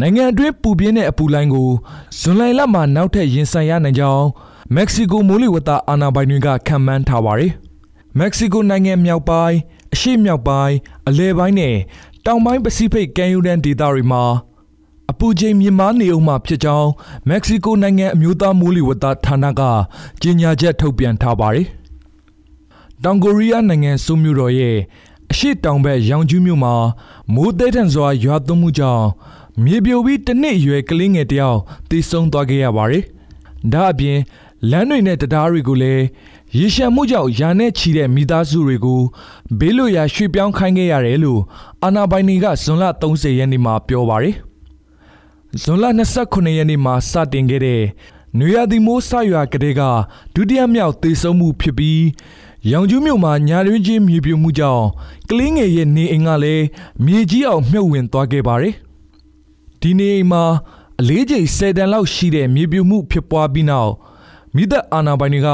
[0.00, 1.70] နိုင်ငံအတွင်းပူပြင်းတဲ့အပူလိုင်းကို
[2.18, 4.26] ဇွန်လလမှာနောက်ထပ်ရင်ဆိုင်ရနိုင်ကြောင်း
[4.74, 7.52] မက္ကဆီကိုမိုးလေဝသအာဏာပိုင်တွေကခန့်မှန်းထားပါတယ်။
[8.18, 9.56] မက္ကဆီကိုနိုင်ငံမြောက်ပိုင်း
[9.96, 10.76] အရှေ့မြောက်ပိုင်း
[11.08, 11.76] အလဲပိုင်းနဲ့
[12.26, 14.24] တောင်ပိုင်းပစိဖိတ်ကမ်းရိုးတန်းဒေသတွေမှာ
[15.10, 16.90] အပူချိန်မြင့်မားနေအောင်မှဖြစ်ကြောင်း
[17.28, 19.62] မက္ကဆီကိုနိုင်ငံအမျိုးသားမိုးလေဝသဌာနက
[20.22, 21.66] ကြေညာချက်ထုတ်ပြန်ထားပါတယ်။
[23.02, 24.76] တောင်ကိုရီးယားနိုင်ငံဆိုမြို့တော်ရဲ့
[25.30, 26.74] အရှိတောင်ဘက်ရောင်ကျူးမြို့မှာ
[27.34, 29.06] မိုးသည်ထန်စွာရွာသွန်းမှုကြောင့်
[29.64, 31.58] မြေပြိုပြီးတစ်နှစ်အရွယ်ကလေးငယ်တယောက်
[31.90, 33.04] သေဆုံးသွားခဲ့ရပါတယ်။
[33.72, 34.18] ဒါအပြင်
[34.70, 36.04] လမ်းတွေနဲ့တရားတွေကိုလည်း
[36.56, 39.02] ရေရှမ်းမှုကြောင့်ယာနဲ့ချီတဲ့မိသားစုတွေကို
[39.58, 41.40] ဘေးလွတ်ရာရွှေ့ပြောင်းခိုင်းခဲ့ရတယ်လို့
[41.82, 44.34] အာနာပိုင်တွေကဇွန်လ30ရက်နေ့မှာပြောပါတယ်။
[45.62, 45.84] ဇွန်လ
[46.22, 47.82] 29ရက်နေ့မှာစတင်ခဲ့တဲ့
[48.38, 49.82] နွေရာသီမိုးဆရွာကလေးက
[50.34, 52.04] ဒုတိယမြောက်သေဆုံးမှုဖြစ်ပြီး
[52.70, 54.84] ရောင်ကျူးမြို့မှာညာတွင်ချင်းမြေပြိုမှုကြောင့်
[55.28, 56.64] ကလင်းငယ်ရဲ့နေအိမ်ကလည်း
[57.04, 58.74] မြေကြီးအောင်မြုပ်ဝင်သွားခဲ့ပါတယ်။
[59.80, 60.44] ဒီနေအိမ်မှာ
[61.00, 63.92] အလေးချိန်10တန်လောက်ရှိတဲ့မြေပြိုမှုဖြစ်ပွားပြီးနောက်
[64.56, 65.50] မိသက်အာနာပိုင်တွေက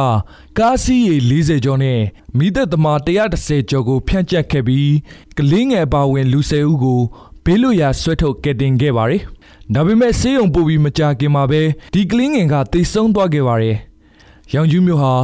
[0.59, 2.01] ကားစီးရေ40ကျော်နဲ့
[2.38, 4.93] မိသက်သမား130ကျော်ကိုဖြန့်ကျက်ခဲ့ပြီး
[5.38, 7.01] ကလင်းငယ်ပါဝင်လူ10ဦးကို
[7.45, 9.23] ဘေးလွတ်ရာဆွဲထုတ်ကယ်တင်ခဲ့ပါတယ်။
[9.75, 11.62] ဒါပေမဲ့ဆေးရုံပို့ပြီးမကြာခင်မှာပဲ
[11.95, 13.77] ဒီကလင်းငယ်ကတိတ်ဆုံးသွားခဲ့ပါတယ်။
[14.55, 15.15] ရောင်ကျူးမျိုးဟာ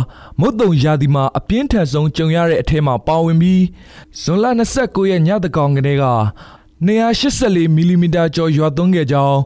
[0.41, 3.63] မုတ်တုံရာသီမှာအပြင်းထန်ဆုံးကြုံရတဲ့အထက်မှာပါဝင်ပြီး
[4.23, 4.47] ဇွန်လ
[4.79, 6.07] 29ရက်ညတကောင်ကလေးက
[6.87, 9.39] 284မီလီမီတာကျော်ရွာသွန်းခဲ့ကြောင်း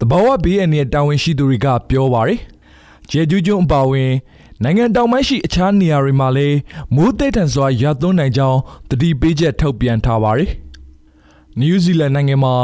[0.00, 2.40] တဘာဝဘေးအန္တရာယ်တာဝန်ရှိသူတွေကပြောပါတယ်။
[3.10, 4.12] ဂျေဂျူးကျွန်းအပါအဝင်
[4.62, 6.58] နိုင်ငံတောင်ပိုင်းရှိအခြားနေရာတွေမှာလည်း
[6.94, 8.58] မိုးသည်ထန်စွာရွာသွန်းနိုင်ကြောင်း
[8.90, 10.50] တတိပေးချက်ထုတ်ပြန်ထားပါတယ်။
[11.58, 12.54] နယူးဇီလန်နိုင်ငံမှာ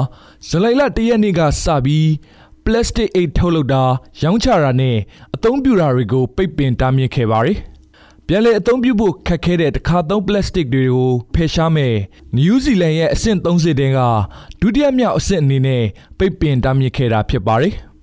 [0.49, 2.11] ဇူလိုင်လ၁ရက်နေ့ကစပြီး
[2.65, 3.85] ပလတ်စတစ်အိတ်ထုတ်လုပ်တာ
[4.23, 4.97] ရောင်းချတာနဲ့
[5.35, 7.59] အသုံးပြုတာတွေကိုပိတ်ပင်တားမြစ်ခဲ့ပါတယ်။
[8.27, 11.95] ပြန်လည်အသုံးပြုဖို့ခက်ခဲတဲ့တစ်ခါသုံးပလတ်စတစ်တွေကိုဖယ်ရှားမယ်
[12.37, 14.01] နယူးဇီလန်ရဲ့အဆင့်30တင်က
[14.61, 15.85] ဒုတိယမြောက်အဆင့်အနေနဲ့
[16.19, 17.75] ပိတ်ပင်တားမြစ်ခဲ့တာဖြစ်ပါတယ်။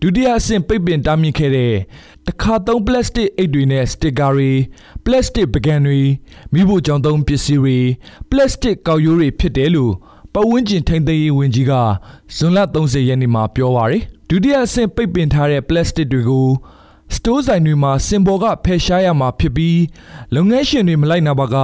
[0.00, 1.74] ဒုတိယအဆင့်ပိတ်ပင်တားမြစ်ခဲ့တဲ့
[2.26, 4.52] တခါသုံးပလတ်စတစ်အိတ်တွေနဲ့စတစ်ကာတွေ
[5.04, 6.00] ပလတ်စတစ်ပကံတွေ
[6.52, 7.78] မိဖို့ကြောင့်သုံးပစ္စည်းတွေ
[8.30, 9.92] ပလတ်စတစ်ကောက်ရိုးတွေဖြစ်တယ်လို့
[10.34, 11.72] ပတ်ဝန်းကျင်ထိန်းသိမ်းရေးဝန်ကြီးက
[12.36, 16.48] ဇွန်လ30ရက်နေ့မှာပြောပါရယ်ဒုတိယအဆင့်ပိတ်ပင်ထားတဲ့ပလတ်စတစ်တွေကို
[17.14, 19.80] စတိုးဆိုင်တွေမှာစင်ပေါ်ကဖယ်ရှားရမှာဖြစ်ပြီး
[20.34, 21.56] လုပ်ငန်းရှင်တွေမလိုက်နာပါက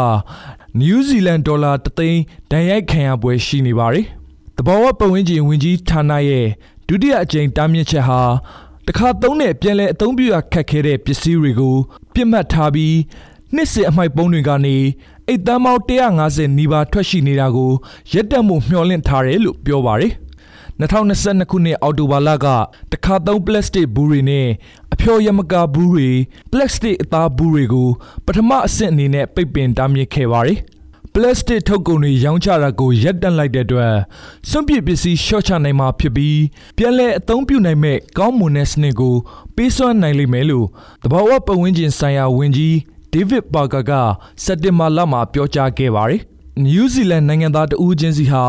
[0.78, 4.06] နယူးဇီလန်ဒေါ်လာ3သိန်းဒဏ်ရိုက်ခံရပွဲရှိနေပါတယ်။
[4.56, 6.46] တဘာဝပတ်ဝန်းကျင်ဝန်ကြီးဌာနရဲ့
[6.94, 8.22] ဒုတိယအကြိမ်တားမြစ်ချက်ဟာ
[8.86, 11.76] တခါသုံးတဲ့ပြန်လည်အသုံးပြုရခက်ခဲတဲ့ပစ္စည်းတွေကို
[12.14, 12.96] ပြစ်မှတ်ထားပြီး
[13.54, 14.76] နှစ်စဉ်အမိုက်ပုံးတွေကနေ
[15.28, 15.82] အိတ်တမ်းပေါင်း
[16.20, 17.72] 150နီးပါးထွက်ရှိနေတာကို
[18.12, 20.12] ရက်တက်မှုမျှော်လင့်ထားတယ်လို့ပြောပါတယ်
[20.80, 22.46] 2022ခုနှစ်အောက်တိုဘာလက
[22.92, 24.48] တခါသုံးပလတ်စတစ်ဘူးတွေနဲ့
[24.92, 26.10] အဖျော်ယမကာဘူးတွေ
[26.50, 27.88] ပလတ်စတစ်အသားဘူးတွေကို
[28.26, 30.58] ပထမအဆင့်အနေနဲ့ပိတ်ပင်တားမြစ်ခဲ့ပါတယ်
[31.14, 33.94] ပလတ်စတစ်ထုတ်ကုန်တွေရောင်းချတာကိုရပ်တန့်လိုက်တဲ့အတွက်
[34.48, 36.40] စွန့်ပစ်ပစ္စည်းရှော့ချနိုင်မှာဖြစ်ပြီး
[36.76, 39.14] ပြန်လည်အသုံးပြုနိုင်မဲ့ကောင်းမွန်တဲ့စနစ်ကို
[39.56, 40.66] ပေးစွမ်းနိုင်လိမ့်မယ်လို့
[41.02, 42.76] တဘာဝပတ်ဝန်းကျင်ဆိုင်ရာဝန်ကြီး
[43.12, 43.92] ဒေးဗစ်ပါကာက
[44.44, 46.22] စက်တင်ဘာလမှာပြောကြားခဲ့ပါတယ်
[46.62, 48.44] နယူးဇီလန်နိုင်ငံသားတဦးချင်းစီဟာ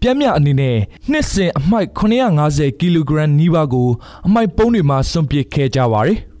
[0.00, 0.76] ပြက်မြအနေနဲ့
[1.10, 1.88] နှစ်စဉ်အမှိုက်
[2.38, 3.88] 950ကီလိုဂရမ်နီးပါးကို
[4.26, 6.18] အမှိုက်ပုံးတွေမှာစွန့်ပစ်ခဲ့ကြပါတယ်။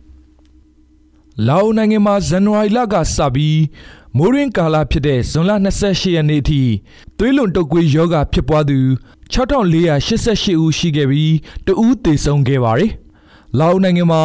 [1.46, 3.60] လာအိုနိုင်ငံမှာဇန်နဝါရီလကစပြီး
[4.16, 6.62] မိုးရင်းကာလဖြစ်တဲ့ဇွန်လ28ရက်နေ့အထိ
[7.18, 8.78] သွေးလွန်တုပ်ကွေးယောဂဖြစ်ပွားသူ
[9.32, 11.34] 6488ဦးရှိခဲ့ပြီး
[11.66, 12.90] တဦးသေဆုံးခဲ့ပါတယ်။
[13.58, 14.22] လာအိုနိုင်ငံမှာ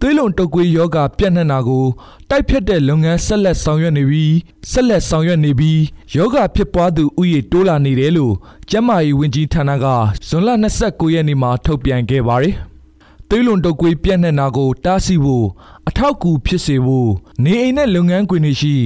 [0.00, 1.86] သွေးလွန်တုပ်ကွေးယောဂပြန့်နှံ့တာကို
[2.30, 4.34] တိုက်ဖြတ်တဲ့လုပ်ငန်းဆက်လက်ဆောင်ရွက်နေပြီး
[4.70, 5.80] ဆက်လက်ဆောင်ရွက်နေပြီး
[6.16, 8.34] ယောဂဖြစ်ပွားသူဥယျာဉ်တိုးလာနေတယ်လို့
[8.70, 9.86] ကျန်းမာရေးဝန်ကြီးဌာနက
[10.28, 10.48] ဇွန်လ
[10.82, 12.56] 29ရက်နေ့မှာထုတ်ပြန်ခဲ့ပါတယ်။
[13.28, 15.46] သွေးလွန်တုပ်ကွေးပြန့်နှံ့တာကိုတားဆီးဖို့
[15.88, 17.10] အထောက်အကူဖြစ်စေဖို့
[17.44, 18.76] နေအိမ်နဲ့လုပ်ငန်းခွင်တွေရှိ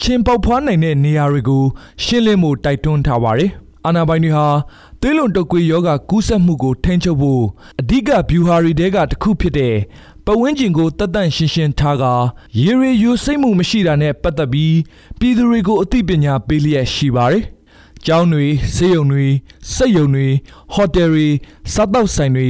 [0.00, 1.64] ချင်းပေါက်ဖွားနိုင်တဲ့နေရာတွေကို
[2.02, 3.50] ရှင်းလင်းဖို့တိုက်တွန်းထားပါတယ်။
[3.86, 4.48] အာနာပိုင်တွေဟာ
[5.00, 7.42] သွေးလွန်တုပ်ကွေးယောဂကူးစက်မှုကိုထိန်းချုပ်ဖို့
[7.80, 9.76] အဓိကဗျူဟာတွေတဲကတစ်ခုဖြစ်တဲ့
[10.26, 12.14] ပဝင်းကျင်ကိုတတ်တန့်ရှင်းရှင်းထားကာ
[12.62, 14.76] ရေရီယူစိတ်မှုမရှိတာနဲ့ပတ်သက်ပြီး
[15.18, 17.44] ပြည်သူတွေကိုအသိပညာပေးလျက်ရှိပါတယ်။
[18.06, 19.26] ကျောင်းတွေ၊ဆေးရုံတွေ၊
[19.74, 20.28] စက်ရုံတွေ၊
[20.72, 21.26] ဟိုတယ်တွေ၊
[21.72, 22.48] စားတောက်ဆိုင်တွေ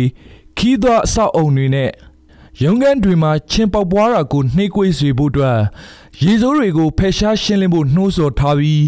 [0.64, 1.90] ခီးသွွားအဆောက်အုံတွေနဲ့
[2.62, 5.59] ရုံးခန်းတွေမှာချင်းပေါက်ပွားတာကိုနှိမ့်ကွေးစေဖို့အတွက်
[6.22, 8.85] ရေစိုးတွေကိုဖယ်ရှားရှင်းလင်းဖို့နှိုးဆော်ထားပြီး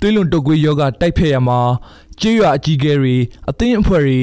[0.00, 1.60] သွေးလွန်တုပ်ကွေးယောဂတိုက်ဖျက်ရမှာ
[2.20, 3.16] ကျေးရွာအကြီးအကဲတွေ
[3.50, 4.20] အသင်းအဖွဲ့တွေ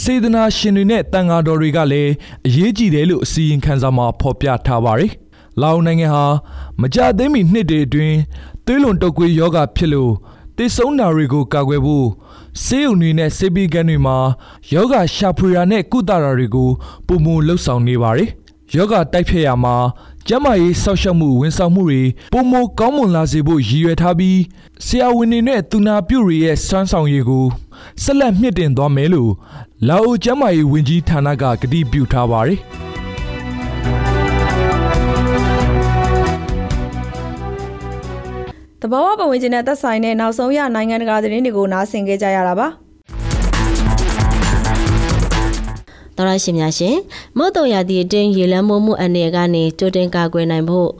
[0.00, 2.12] စေတနာရှင်တွေနဲ့တန်ဃာတော်တွေကလည်း
[2.46, 5.12] အရေးကြီးတယ်လို့အစီရင်ခံစာမှာဖော်ပြထားပါတယ်။
[5.60, 6.26] လာအိုနိုင်ငံဟာ
[6.80, 8.18] မကြသေးမီနှစ်တွေအတွင်း
[8.66, 10.12] သွေးလွန်တုပ်ကွေးယောဂဖြစ်လို့
[10.56, 12.06] တေဆုံးတာတွေကိုကာကွယ်ဖို့
[12.64, 14.16] ဆေးရုံတွေနဲ့ဆေးပေးကန်းတွေမှာ
[14.72, 16.70] ယောဂရှာဖွေတာနဲ့ကုသတာတွေကို
[17.06, 18.30] ပုံမလှုပ်ဆောင်နေပါတယ်။
[18.76, 19.76] ယောဂတိုက်ဖျက်ရမှာ
[20.28, 24.38] ကျန်းမာရေးစောင့်ရှောက်မှုဝန်ဆောင်မှုတွေပုံမကောင်းမွန်လာစေဖို့ရည်ရွယ်ထားပြီး
[24.84, 27.46] ဆရာဝန်တွေနဲ့သူနာပြုတွေရဲ့စွမ်းဆောင်ရည်ကို
[28.02, 29.32] ဆက်လက်မြင့်တင်သွားမယ်လို့
[29.88, 32.60] လာအိုကျန်းမာရေးဝန်ကြီးဌာနကကတိပြုထားပါတယ်။
[38.82, 42.68] တဘာဝပတ်ဝန်းကျင်နဲ့သက်ဆိုင်တဲ့နောက်ဆုံးရနိုင်ငံတကာသတင်းတွေကိုနားဆင်ကြကြရတာပါ
[46.16, 46.96] တော်ရရှင်များရှင်
[47.38, 50.90] မုတ်တုံရသည့်အတွင်းရေလမ်းမိုးမှုအနေကနေကြိုတင်ကာကွယ်နိုင်ဖို့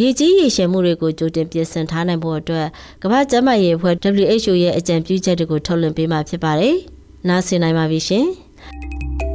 [0.00, 2.66] ရေကြီးရေရှည်မှုတွေကိုကြိုတင်ပြင်ဆင်ထားနိုင်ဖို့အတွက်
[3.02, 6.74] ကမ္ဘာ့ကျန်းမာရေးအဖွဲ့ WHO ရဲ့အကြံပြုချက်တွေကိုထုတ်လွှင့်ပေးမှာဖြစ်ပါတယ်။
[7.28, 8.26] နားဆင်နိုင်ပါပြီရှင်။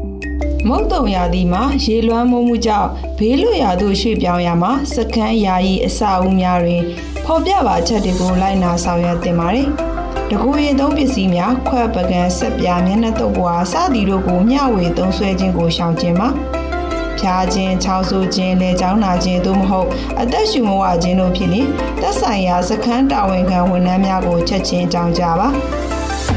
[0.68, 6.84] မုတ်တုံရာသီမှာရေလွှမ်းမိုးမှုကြောင့်ဘေးလွတ်ရာသို့ရွှေ့ပြောင်းရမှာစကန်းယာယီအစာအုပ်များတွင်
[7.26, 9.68] ဖော်ပြပါချက်တွေကိုလိုက်နာဆောင်ရွက်တင်ပါတယ်။
[10.30, 16.30] တကူရင်သုံးပစ္စည်းများခွက်ပကံဆက်ပြားမျက်နှာတုပ်ပွားစသည်တို့ကိုမျှဝေသုံးစွဲခြင်းကိုရှောင်ကျဉ်ပါ။
[17.20, 19.88] ဖြားခြင်း၊ချောင်းဆိုးခြင်း၊လေကြောင်းနာခြင်းသို့မဟုတ်
[20.22, 21.68] အသက်ရှူမဝခြင်းတို့ဖြစ်ရင်
[22.02, 25.48] သက်ဆိုင်ရာစခန်းတာဝန်ခံဝန်ထမ်းများကိုချက်ချင်းကြောင်းကြပါ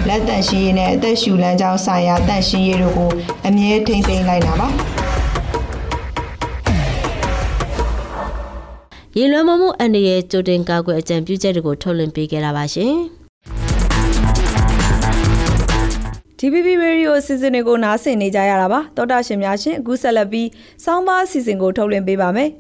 [0.09, 3.11] လက်တန့်ရှင်းရေးနဲ့အသက်ရှူလမ်းကြောင်းဆိုင်ရာတန့်ရှင်းရေးတို့ကို
[3.47, 4.69] အမြဲထိန်းသိမ်းလိုက်တာပါ
[9.17, 12.95] ရေလွှမ်းမိုးမှုအန္တရာယ်ကြိုတင်ကာကွယ်အကြံပြုချက်တွေကိုထုတ်လွှင့်ပေးခဲ့တာပါရှင်။
[16.39, 20.49] DPP Radio အစီအစဉ်တွေကိုနားဆင်နေကြရတာပါတောတာရှင်များရှင်အခုဆက်လက်ပြီး
[20.85, 22.51] စောင်းပါအစီအစဉ်ကိုထုတ်လွှင့်ပေးပါမယ်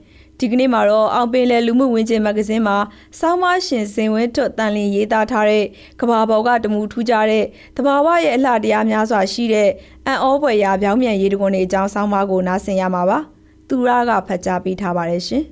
[0.40, 2.76] ဒီကနေ့မှာတော့အောင်ပင်လယ်လူမှုဝင်ကျင်မဂ္ဂဇင်းမှာ
[3.18, 5.64] စောင်းမရှင်စင်ဝင်းထွတ်တန်လင်းရေးသားထားတဲ့
[6.00, 7.44] ကဘာပေါ်ကတမူထူးကြတဲ့
[7.76, 9.68] တဘာဝရဲ့အလှတရားများစွာရှိတဲ့
[10.06, 13.18] အံ့ဩဖွယ်ရာပြောင်းပြန်ရေးတကွန်တွေအကြောင်းစောင်းမကိုနားဆင်ရမှာပါ
[13.68, 15.44] သူရကဖတ်ကြားပေးထားပါတယ်ရှင်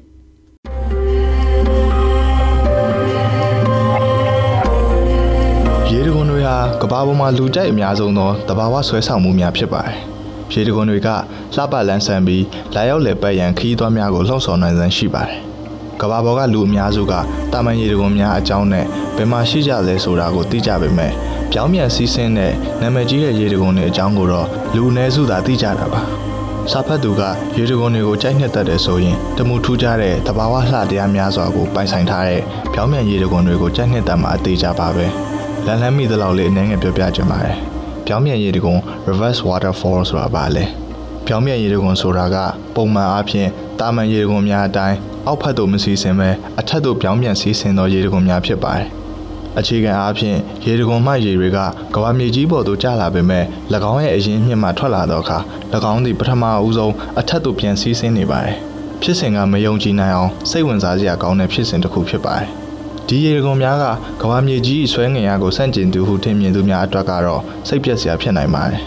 [5.91, 9.99] ရေတကွန်တွေဟာကဘာပေါ်မှာလူကြိုက်အများဆုံးသောတဘာဝဆွဲဆောင်မှုများဖြစ်ပါတယ်။
[10.55, 11.09] ရေတကွန်တွေက
[11.55, 15.41] လှပလန်းဆန်ပြီးလာရောက်လည်ပတ်ရန်ခရီးသွားများကိုလှုံ့ဆော်နိုင်စမ်းရှိပါတယ်။
[16.01, 17.13] ကဘာပေါ်ကလူအများစုက
[17.53, 18.85] တာမန်ရေတကွန်များအကြောင်းနဲ့
[19.17, 21.13] ဘယ်မှာရှိကြလဲဆိုတာကိုသိကြပေမဲ့
[21.53, 26.03] ပြောင်းပြန်စီးဆင်းတဲ့နာမည်ကြီးတဲ့ရေတကွန်တွေအကြောင်းကိုတော့လူအနည်းစုသာသိကြတာပါ။
[26.71, 27.23] စာဖတ်သူက
[27.57, 35.07] ရေတကွန်တွေကိုကြိုက်နှစ်သက်တယ်ဆိုရင်တမှုထူးကြတဲ့တဘာဝလှတရားများစွာကိုပိုင်ဆိုင်ထားတဲ့ပြောင်းပြန်ရေတကွန်တွေကိုကြိုက်နှစ်သက်မှာအသေးကြပါပဲ။
[35.67, 37.59] လန်လန်းမိသလောက်လေးအနှဲငယ်ပြောပြချင်ပါတယ်။
[38.07, 40.65] ပြောင်းမြန်ရည်တကွန် reverse waterfall ဆိုတာပါလေ။
[41.27, 42.37] ပြောင်းမြန်ရည်တကွန်ဆိုတာက
[42.75, 43.49] ပုံမှန်အားဖြင့်
[43.81, 48.89] တာမန်ရည်တကွန်များအတိုင်းအောက်ဖက်သို့မစီးဆင်းပဲအထက်သို့ပြောင်းပြန်စီးဆင်းသောရည်တကွန်များဖြစ်ပါတယ်။
[49.59, 51.59] အခြေခံအားဖြင့်ရေတကွန်မှရေတွေက
[51.95, 53.45] ကဘာမြေကြီးပေါ်သို့ကျလာပေမဲ့၎
[53.93, 55.39] င်းရဲ့အရင်မြင့်မှထွက်လာသောအခါ၎
[55.93, 58.57] င်းသည်ပထမအဦးဆုံးအထက်သို့ပြန်စီးဆင်းနေပါတယ်။
[59.03, 62.64] ဖြစ်စဉ်ကမယုံကြည်နိုင်အောင်စိတ်ဝင်စားစရာကောင်းတဲ့ဖြစ်စဉ်တစ်ခုဖြစ်ပါတယ်
[63.09, 63.85] ဒီရေကုန်များက
[64.21, 68.81] ကဘာမြေကြီးဆွဲငင်ရကိုစန့်ကျင်သူဟုထင်မြင်သူများအတွက်ကတော့စိတ်ပျက်စရာဖြစ်နိုင်ပါတယ်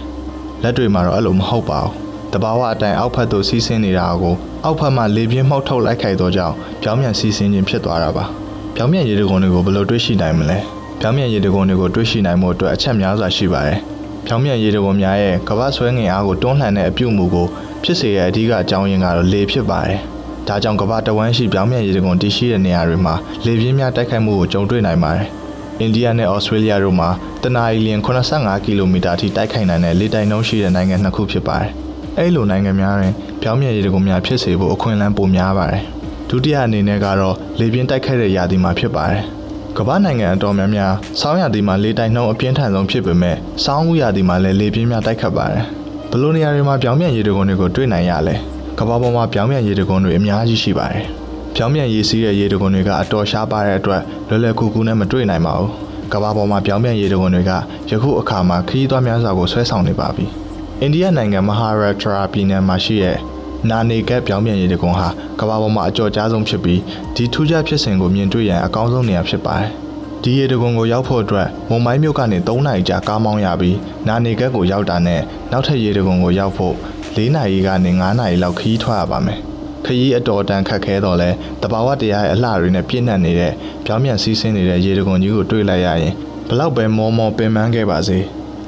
[0.64, 1.92] လက်တွေမှာတော့အဲ့လိုမဟုတ်ပါဘူး
[2.34, 8.26] တဘာဝအတိုင်းအောက်ဖက်သို့စီးဆင်းနေတာကိုအောက်ဖက်မှလေပြင်းမှောက်ထုတ်လိုက်ခိုက်သောကြောင့်ပြောင်းပြန်စီးဆင်းခြင်းဖြစ်သွားတာပါ
[8.76, 10.58] ပြောင်းပြန်ရေတကုံတွေကိုဘယ်လိုတွေးရှိနိုင်မလဲ
[11.00, 13.80] ပြောင်းပြန်ရေတကုံတွေကိုတွေးရှိနိုင်မှုအတွက်အချက်များစွာရှိပါတယ်
[14.26, 17.48] ပြောင်းပြန်ရေတကုံများရဲ့ကပတ်ဆွဲငင်အားကိုတွန်းလှန်တဲ့အပြုတ်မှုကို
[17.84, 20.00] ဖြစ်စေရဲ့အဓိကအကြောင်းရင်းကတော့လေဖြစ်ပါတယ်
[20.48, 23.14] ဒါကြောင့်ကဘာတဝမ်းရှိပြောင်းပြန်ရေတကုံတည်ရှိတဲ့နေရာတွေမှာ
[23.46, 25.28] လေပြင်းများတိုက်ခိုက်မှုကိုကြုံတွေ့နိုင်ပါတယ်
[25.80, 27.10] အိန္ဒိယနဲ့ဩစတြေးလျတို့မှာ
[27.44, 31.72] တနအီလျင်85ကီလိုမီတာထိတိုက်ခိုက်နိုင်တဲ့လေတိုက်နှုန်းရှိတဲ့နိုင်ငံနှစ်ခုဖြစ်ပါတယ်။
[32.18, 35.82] အဲဒီလိုနိုင်ငံများတွင်ပြောင်းပြန်ရည်တကုံများဖြစ်စေဖို့အခွင့်အလမ်းပိုများပါတယ်။
[36.30, 39.22] ဒုတိယအနေနဲ့ကတော့လေပြင်းတိုက်ခိုက်တဲ့ရာသီမှာဖြစ်ပါတယ်။
[39.78, 45.64] ကမ္ဘာနိုင်ငံအတော်များများစောင်းရာသီမှာလေတိုက်နှုန်းအပြင်းထန်ဆုံးဖြစ်ပေမဲ့စောင်းဦးရာသီမှာလည်းလေပြင်းများတိုက်ခတ်ပါတယ်။
[46.12, 48.36] ဘလိုနေရာတွေမှာပြောင်းပြန်ရည်တကုံတွေကိုတွေ့နိုင်ရလဲ။
[48.80, 51.06] ကမ္ဘာပေါ်မှာပြောင်းပြန်ရည်တကုံတွေအများကြီးရှိပါတယ်။
[51.56, 55.70] ပြောင်းပြန်ရည်စီးတဲ့ရေတကွန်တွေကအတော်ရှားပါတဲ့အတွက်လွယ်လွယ်ကူကူနဲ့မတွေ့နိုင်ပါဘူး။
[56.14, 57.52] ကမ္ဘာပေါ်မှာပြောင်းပြန်ရေတကွန်တွေက
[57.92, 60.26] ယခုအခါမှာခရီးသွားများစွာကိုဆွဲဆောင်နေပါပြီ။
[60.82, 63.18] အိန္ဒိယနိုင်ငံမဟာရက်ထရာပြည်နယ်မှာရှိတဲ့
[63.70, 65.08] နာနေကက်ပြောင်းပြန်ရေတကွန်ဟာ
[65.40, 66.82] ကမ္ဘာပေါ်မှာအကျော်ကြားဆုံးဖြစ်ပြီး
[67.16, 69.72] ဒီထူးခြားဖြစ်စဉ်ကိုမြင်တွေ့ရန်အကောင်းဆုံးနေရာဖြစ်ပါတယ်။
[70.24, 76.76] ဒီရေတကွန်ကိုရောက်ဖို့အတွက်မွန်မိုင်းမြို့ကနေ3နာရီကြာကားမောင်းရပြီးနာနေကက်ကိုရောက်တာနဲ့နောက်ထပ်ရေတကွန်ကိုရောက်ဖို့
[77.18, 79.40] ၄နာရီကနေ9နာရီလောက်ခရီးထွက်ရပါမယ်။
[79.86, 81.30] ခရီးအတော်တန်ခက်ခဲတော့လဲ
[81.62, 83.54] တဘာဝတရားရဲ့အလှတွေနဲ့ပြည့်နှက်နေတဲ့
[83.86, 86.14] ပြောင်းပြန်စီးဆင်းနေတဲ့ရေတကွန်ကြီးကိုတွေ့လိုက်ရရင်
[86.50, 88.20] ဘလောက်ပဲမောမောပင်ပန်းခဲ့ပါစေ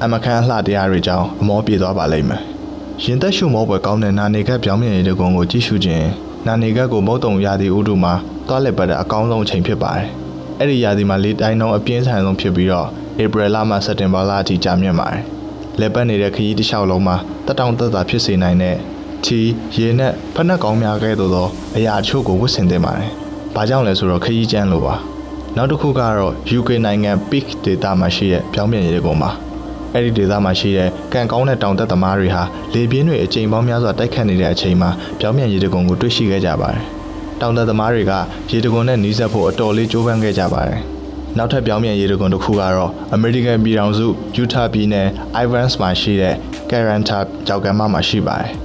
[0.03, 2.41] အမခန်းအလှတရားတွေကြောင့်အမောပြေသွားပါလိမ့်မယ်
[3.03, 6.05] ရင်သက်ရှုမောပွဲကောင်းတဲ့နာနေကက်ပြောင်းပြန်ရေတကွန်ကိုကြည့်ရှုခြင်း
[6.47, 8.13] နာနေကက်ကိုမုတ်တုံရာသီဥတုမှာ
[8.47, 10.07] တွားလက်ပတ်တဲ့အကောင်းဆုံးအချိန်ဖြစ်ပါတယ်
[10.59, 12.87] အဲ့ဒီရာသီမှာလေတိုင်းနှုန်းအပြင်းထန်ဆုံးဖြစ်ပြီးတော့
[13.23, 15.38] ဧပြီလမှစက်တင်ဘာလအထိကြာမြင့်ပါတယ်
[15.79, 17.15] လက်ပတ်နေတဲ့ခရီးတစ်လျှောက်လုံးမှာ
[17.45, 18.75] တက်တောင့်တက်တာဖြစ်စေနိုင်တဲ့
[19.25, 19.39] ချီ
[19.75, 23.09] ရေနဲ့ဖက်နှက်ကောင်းများကဲ့သို့သောအရာအချို့ကိုဝတ်ဆင်သင့်ပါတယ်။
[23.55, 24.95] ဘာကြောင့်လဲဆိုတော့ခရီးကျန်းလို့ပါ။
[25.55, 29.29] နောက်တစ်ခုကတော့ UK နိုင်ငံ Peak ဒေသမှာရှိတဲ့ပြောင်းပြန်ရေကုန်ပါ။
[29.93, 34.89] အဲ့ဒီဒေသမှာရှိတဲ့ကံကောင်းတဲ့တောင်တက်သမားတွေဟာလေပြင်းတွေအချိန်ပေါင်းများစွာတိုက်ခတ်နေတဲ့အချိန်မှာ
[35.19, 36.85] ပြောင်းပြန်ရေတကုံကိုတွေ့ရှိခဲ့ကြပါတယ်။
[37.41, 38.13] တောင်တက်သမားတွေက
[38.51, 40.81] ရေတကုံနဲ့နီးစပ်ဖို့အတော်လေးကြိုးပမ်းခဲ့ကြပါတယ်။
[41.37, 44.07] နောက်ထပ်ပြောင်းပြန်ရေတကွန်တစ်ခုကတော့ American ပြည်ထောင်စု
[44.41, 45.07] Utah ပြည်နယ်
[45.43, 46.35] Ivans မှာရှိတဲ့
[46.69, 48.51] Caranta ကြောက်ကမ်းမမှာရှိပါတယ်။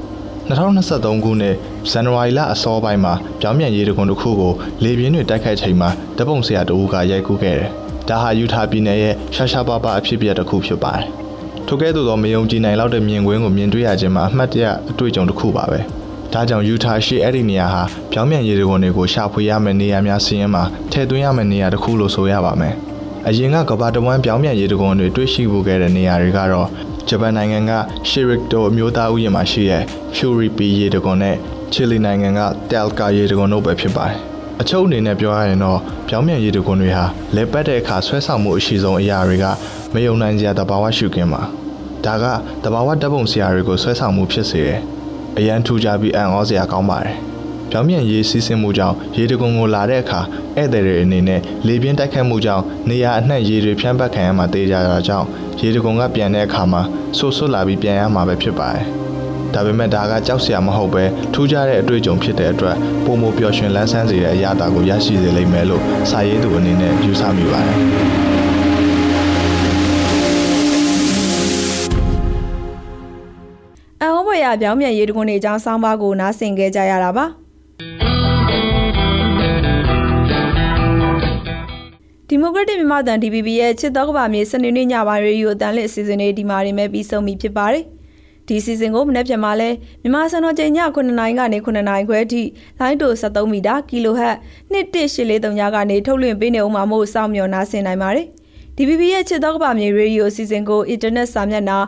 [0.49, 1.55] 2023ခုနှစ်
[1.91, 4.53] ဇန်နဝါရီလအစောပိုင်းမှာပြောင်းပြန်ရေးတကွန်တစ်ခုကို
[4.85, 7.71] လေပြင်းတွေတိုက်ခိုက်ချိန်မှာတပုံဆရာတဦးကရိုက်ကူးခဲ့တယ်။
[8.09, 11.07] ဒါဟာယူထာပြည်နယ်ရဲ့ရှာရှာပါပါအဖြစ်အပျက်တစ်ခုဖြစ်ပါတယ်။
[11.67, 15.81] ထို့ကဲ့သို့သောမယုံကြည်နိုင်လောက်တဲ့မြင်ကွင်းကိုမြင်တွေ့ရခြင်းမှာအမှတ်တရအတွေ့အကြုံတစ်ခုပါပဲ။
[16.35, 22.75] ဒါကြောင့်ယူထာရှိအဲ့ဒီနေရာဟာပြောင်းပြန်ရေးတကွန်တွေကိုရှာဖွေရမယ့်နေရာများစီးရင်မှာထည့်သွင်းရမယ့်နေရာတစ်ခုလို့ဆိုရပါမယ်။
[23.29, 26.69] အရင်ကကဘာတဝမ်းပြောင်းပြန်ရေးတကွန်တွေတွေ့ရှိဖို့ခဲ့တဲ့နေရာတွေကတော့
[27.09, 27.73] ဂျပန်နိုင်ငံက
[28.11, 29.83] Shirito အမျိုးသားဥယျာဉ်မှာရှိတဲ့
[30.17, 31.37] Fury P ရေတကွန်နဲ့
[31.73, 34.17] ချီလီနိုင်ငံက Telka ရေတကွန်တို့ပဲဖြစ်ပါတယ်။
[34.61, 37.05] အချုပ်အနေနဲ့ပြောရရင်တော့ပြောင်းပြန်ရေတကွန်တွေဟာ
[37.37, 39.45] လဲပတ်တဲ့အခါဆွဲဆောင်မှုအရှိဆုံးအရာတွေက
[39.95, 41.43] မယုံနိုင်စရာတဘာဝရှုခင်းပါ။
[42.05, 42.25] ဒါက
[42.65, 44.81] တဘာဝတပ်ပုံဆရာတွေကိုဆွဲဆောင်မှုဖြစ်စေတယ်။
[45.39, 47.17] အရန်ထူကြပြီးအံ့ဩစရာကောင်းပါတယ်။
[47.71, 50.21] ပြောင်းပြန်ရေးစီးဆင်းမှုကြောင့်ရေတကွန်ကိုလာတဲ့အခါ
[50.57, 55.27] ဧည့်သည်တွေအနေနဲ့လေပြင်းတိုက်ခတ်မှုကြောင့်နေရာအနှံ့ရေတွေဖြန့်ပတ်ခံရမှာတေးကြတာကြောင့်
[55.61, 56.83] ရေတကွန်ကပြန်တဲ့အခါမှာ
[57.19, 58.85] ဆိုးဆွလာပြီးပြန်ရမှာပဲဖြစ်ပါတယ်။
[59.55, 67.81] ဒါပေမဲ့ဒါကကြောက်စရာမဟုတ်ပဲထူးခြားတဲ့အတွေ့အကြုံဖြစ်တဲ့အတွက်ပုံမပျော်ရွှင်လန်းဆန်းစေတဲ့အရာတာကိုရရှိစေလိမ့်မယ်လို့စာရေးသူအနေနဲ့ယူဆမိပါတယ်။
[74.61, 77.27] ပြောင်းပြန်ရေတကွန်တွေအကြောင်းဆောင်းပါးကိုနားဆင်ခဲ့ကြရတာပါ
[82.29, 87.85] ဒီမိုကရက်တစ်မြန်မာတန် DPP ရဲ့ချစ်တော်ကဘာမြေစနေနေ့ညပိုင်းရေဒီယိုအတန်လစ်အစီအစဉ်လေးဒီမှာနေမဲ့ပြီးဆုံးပြီဖြစ်ပါတယ်။
[88.49, 89.71] ဒီအစီအစဉ်ကိုမနေ့ပြန်မှာလဲ
[90.03, 92.43] မြန်မာစံတော်ချိန်ည9:00နာရီကနေ9:00နာရီခွဲအထိ
[92.81, 94.37] လိုင်းတို73မီတာကီလိုဟတ်
[94.73, 98.29] 11843ညကနေထုတ်လွှင့်ပေးနေအောင်မှာမို့စောင့်မျှော်နားဆင်နိုင်ပါတယ်။
[98.79, 101.79] DPP ရဲ့ချစ်တော်ကဘာမြေရေဒီယိုအစီအစဉ်ကို internet စာမျက်နှာ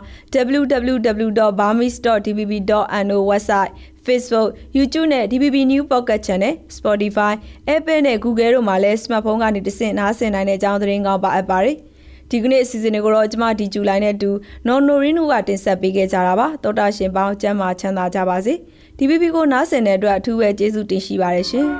[0.57, 3.71] www.burmese.dpp.no website
[4.05, 7.33] Facebook, YouTube နဲ့ DPP New Pocket Channel, Spotify,
[7.75, 11.77] Apple နဲ့ Google တို့မှာလည်း smartphone ကနေတဆင့်နားဆင်နိုင်တဲ့အကြောင်းသတင်းကောင်းပါအပ်ပါတယ်။
[12.31, 14.31] ဒီကနေ့အစီအစဉ်တွေကိုတော့ကျွန်မဒီဇူလိုင်နဲ့အတူ
[14.67, 18.53] နော်နိုရင်းတို့ကတင်ဆက်ပေးခဲ့ကြတာပါ။တောတာရှင်ပေါင်းကျမ်းမာချမ်းသာကြပါစေ။
[18.97, 21.67] DPP ကိုနားဆင်တဲ့အတွက်အထူးပဲကျေးဇူးတင်ရှိပါတယ်ရှင်။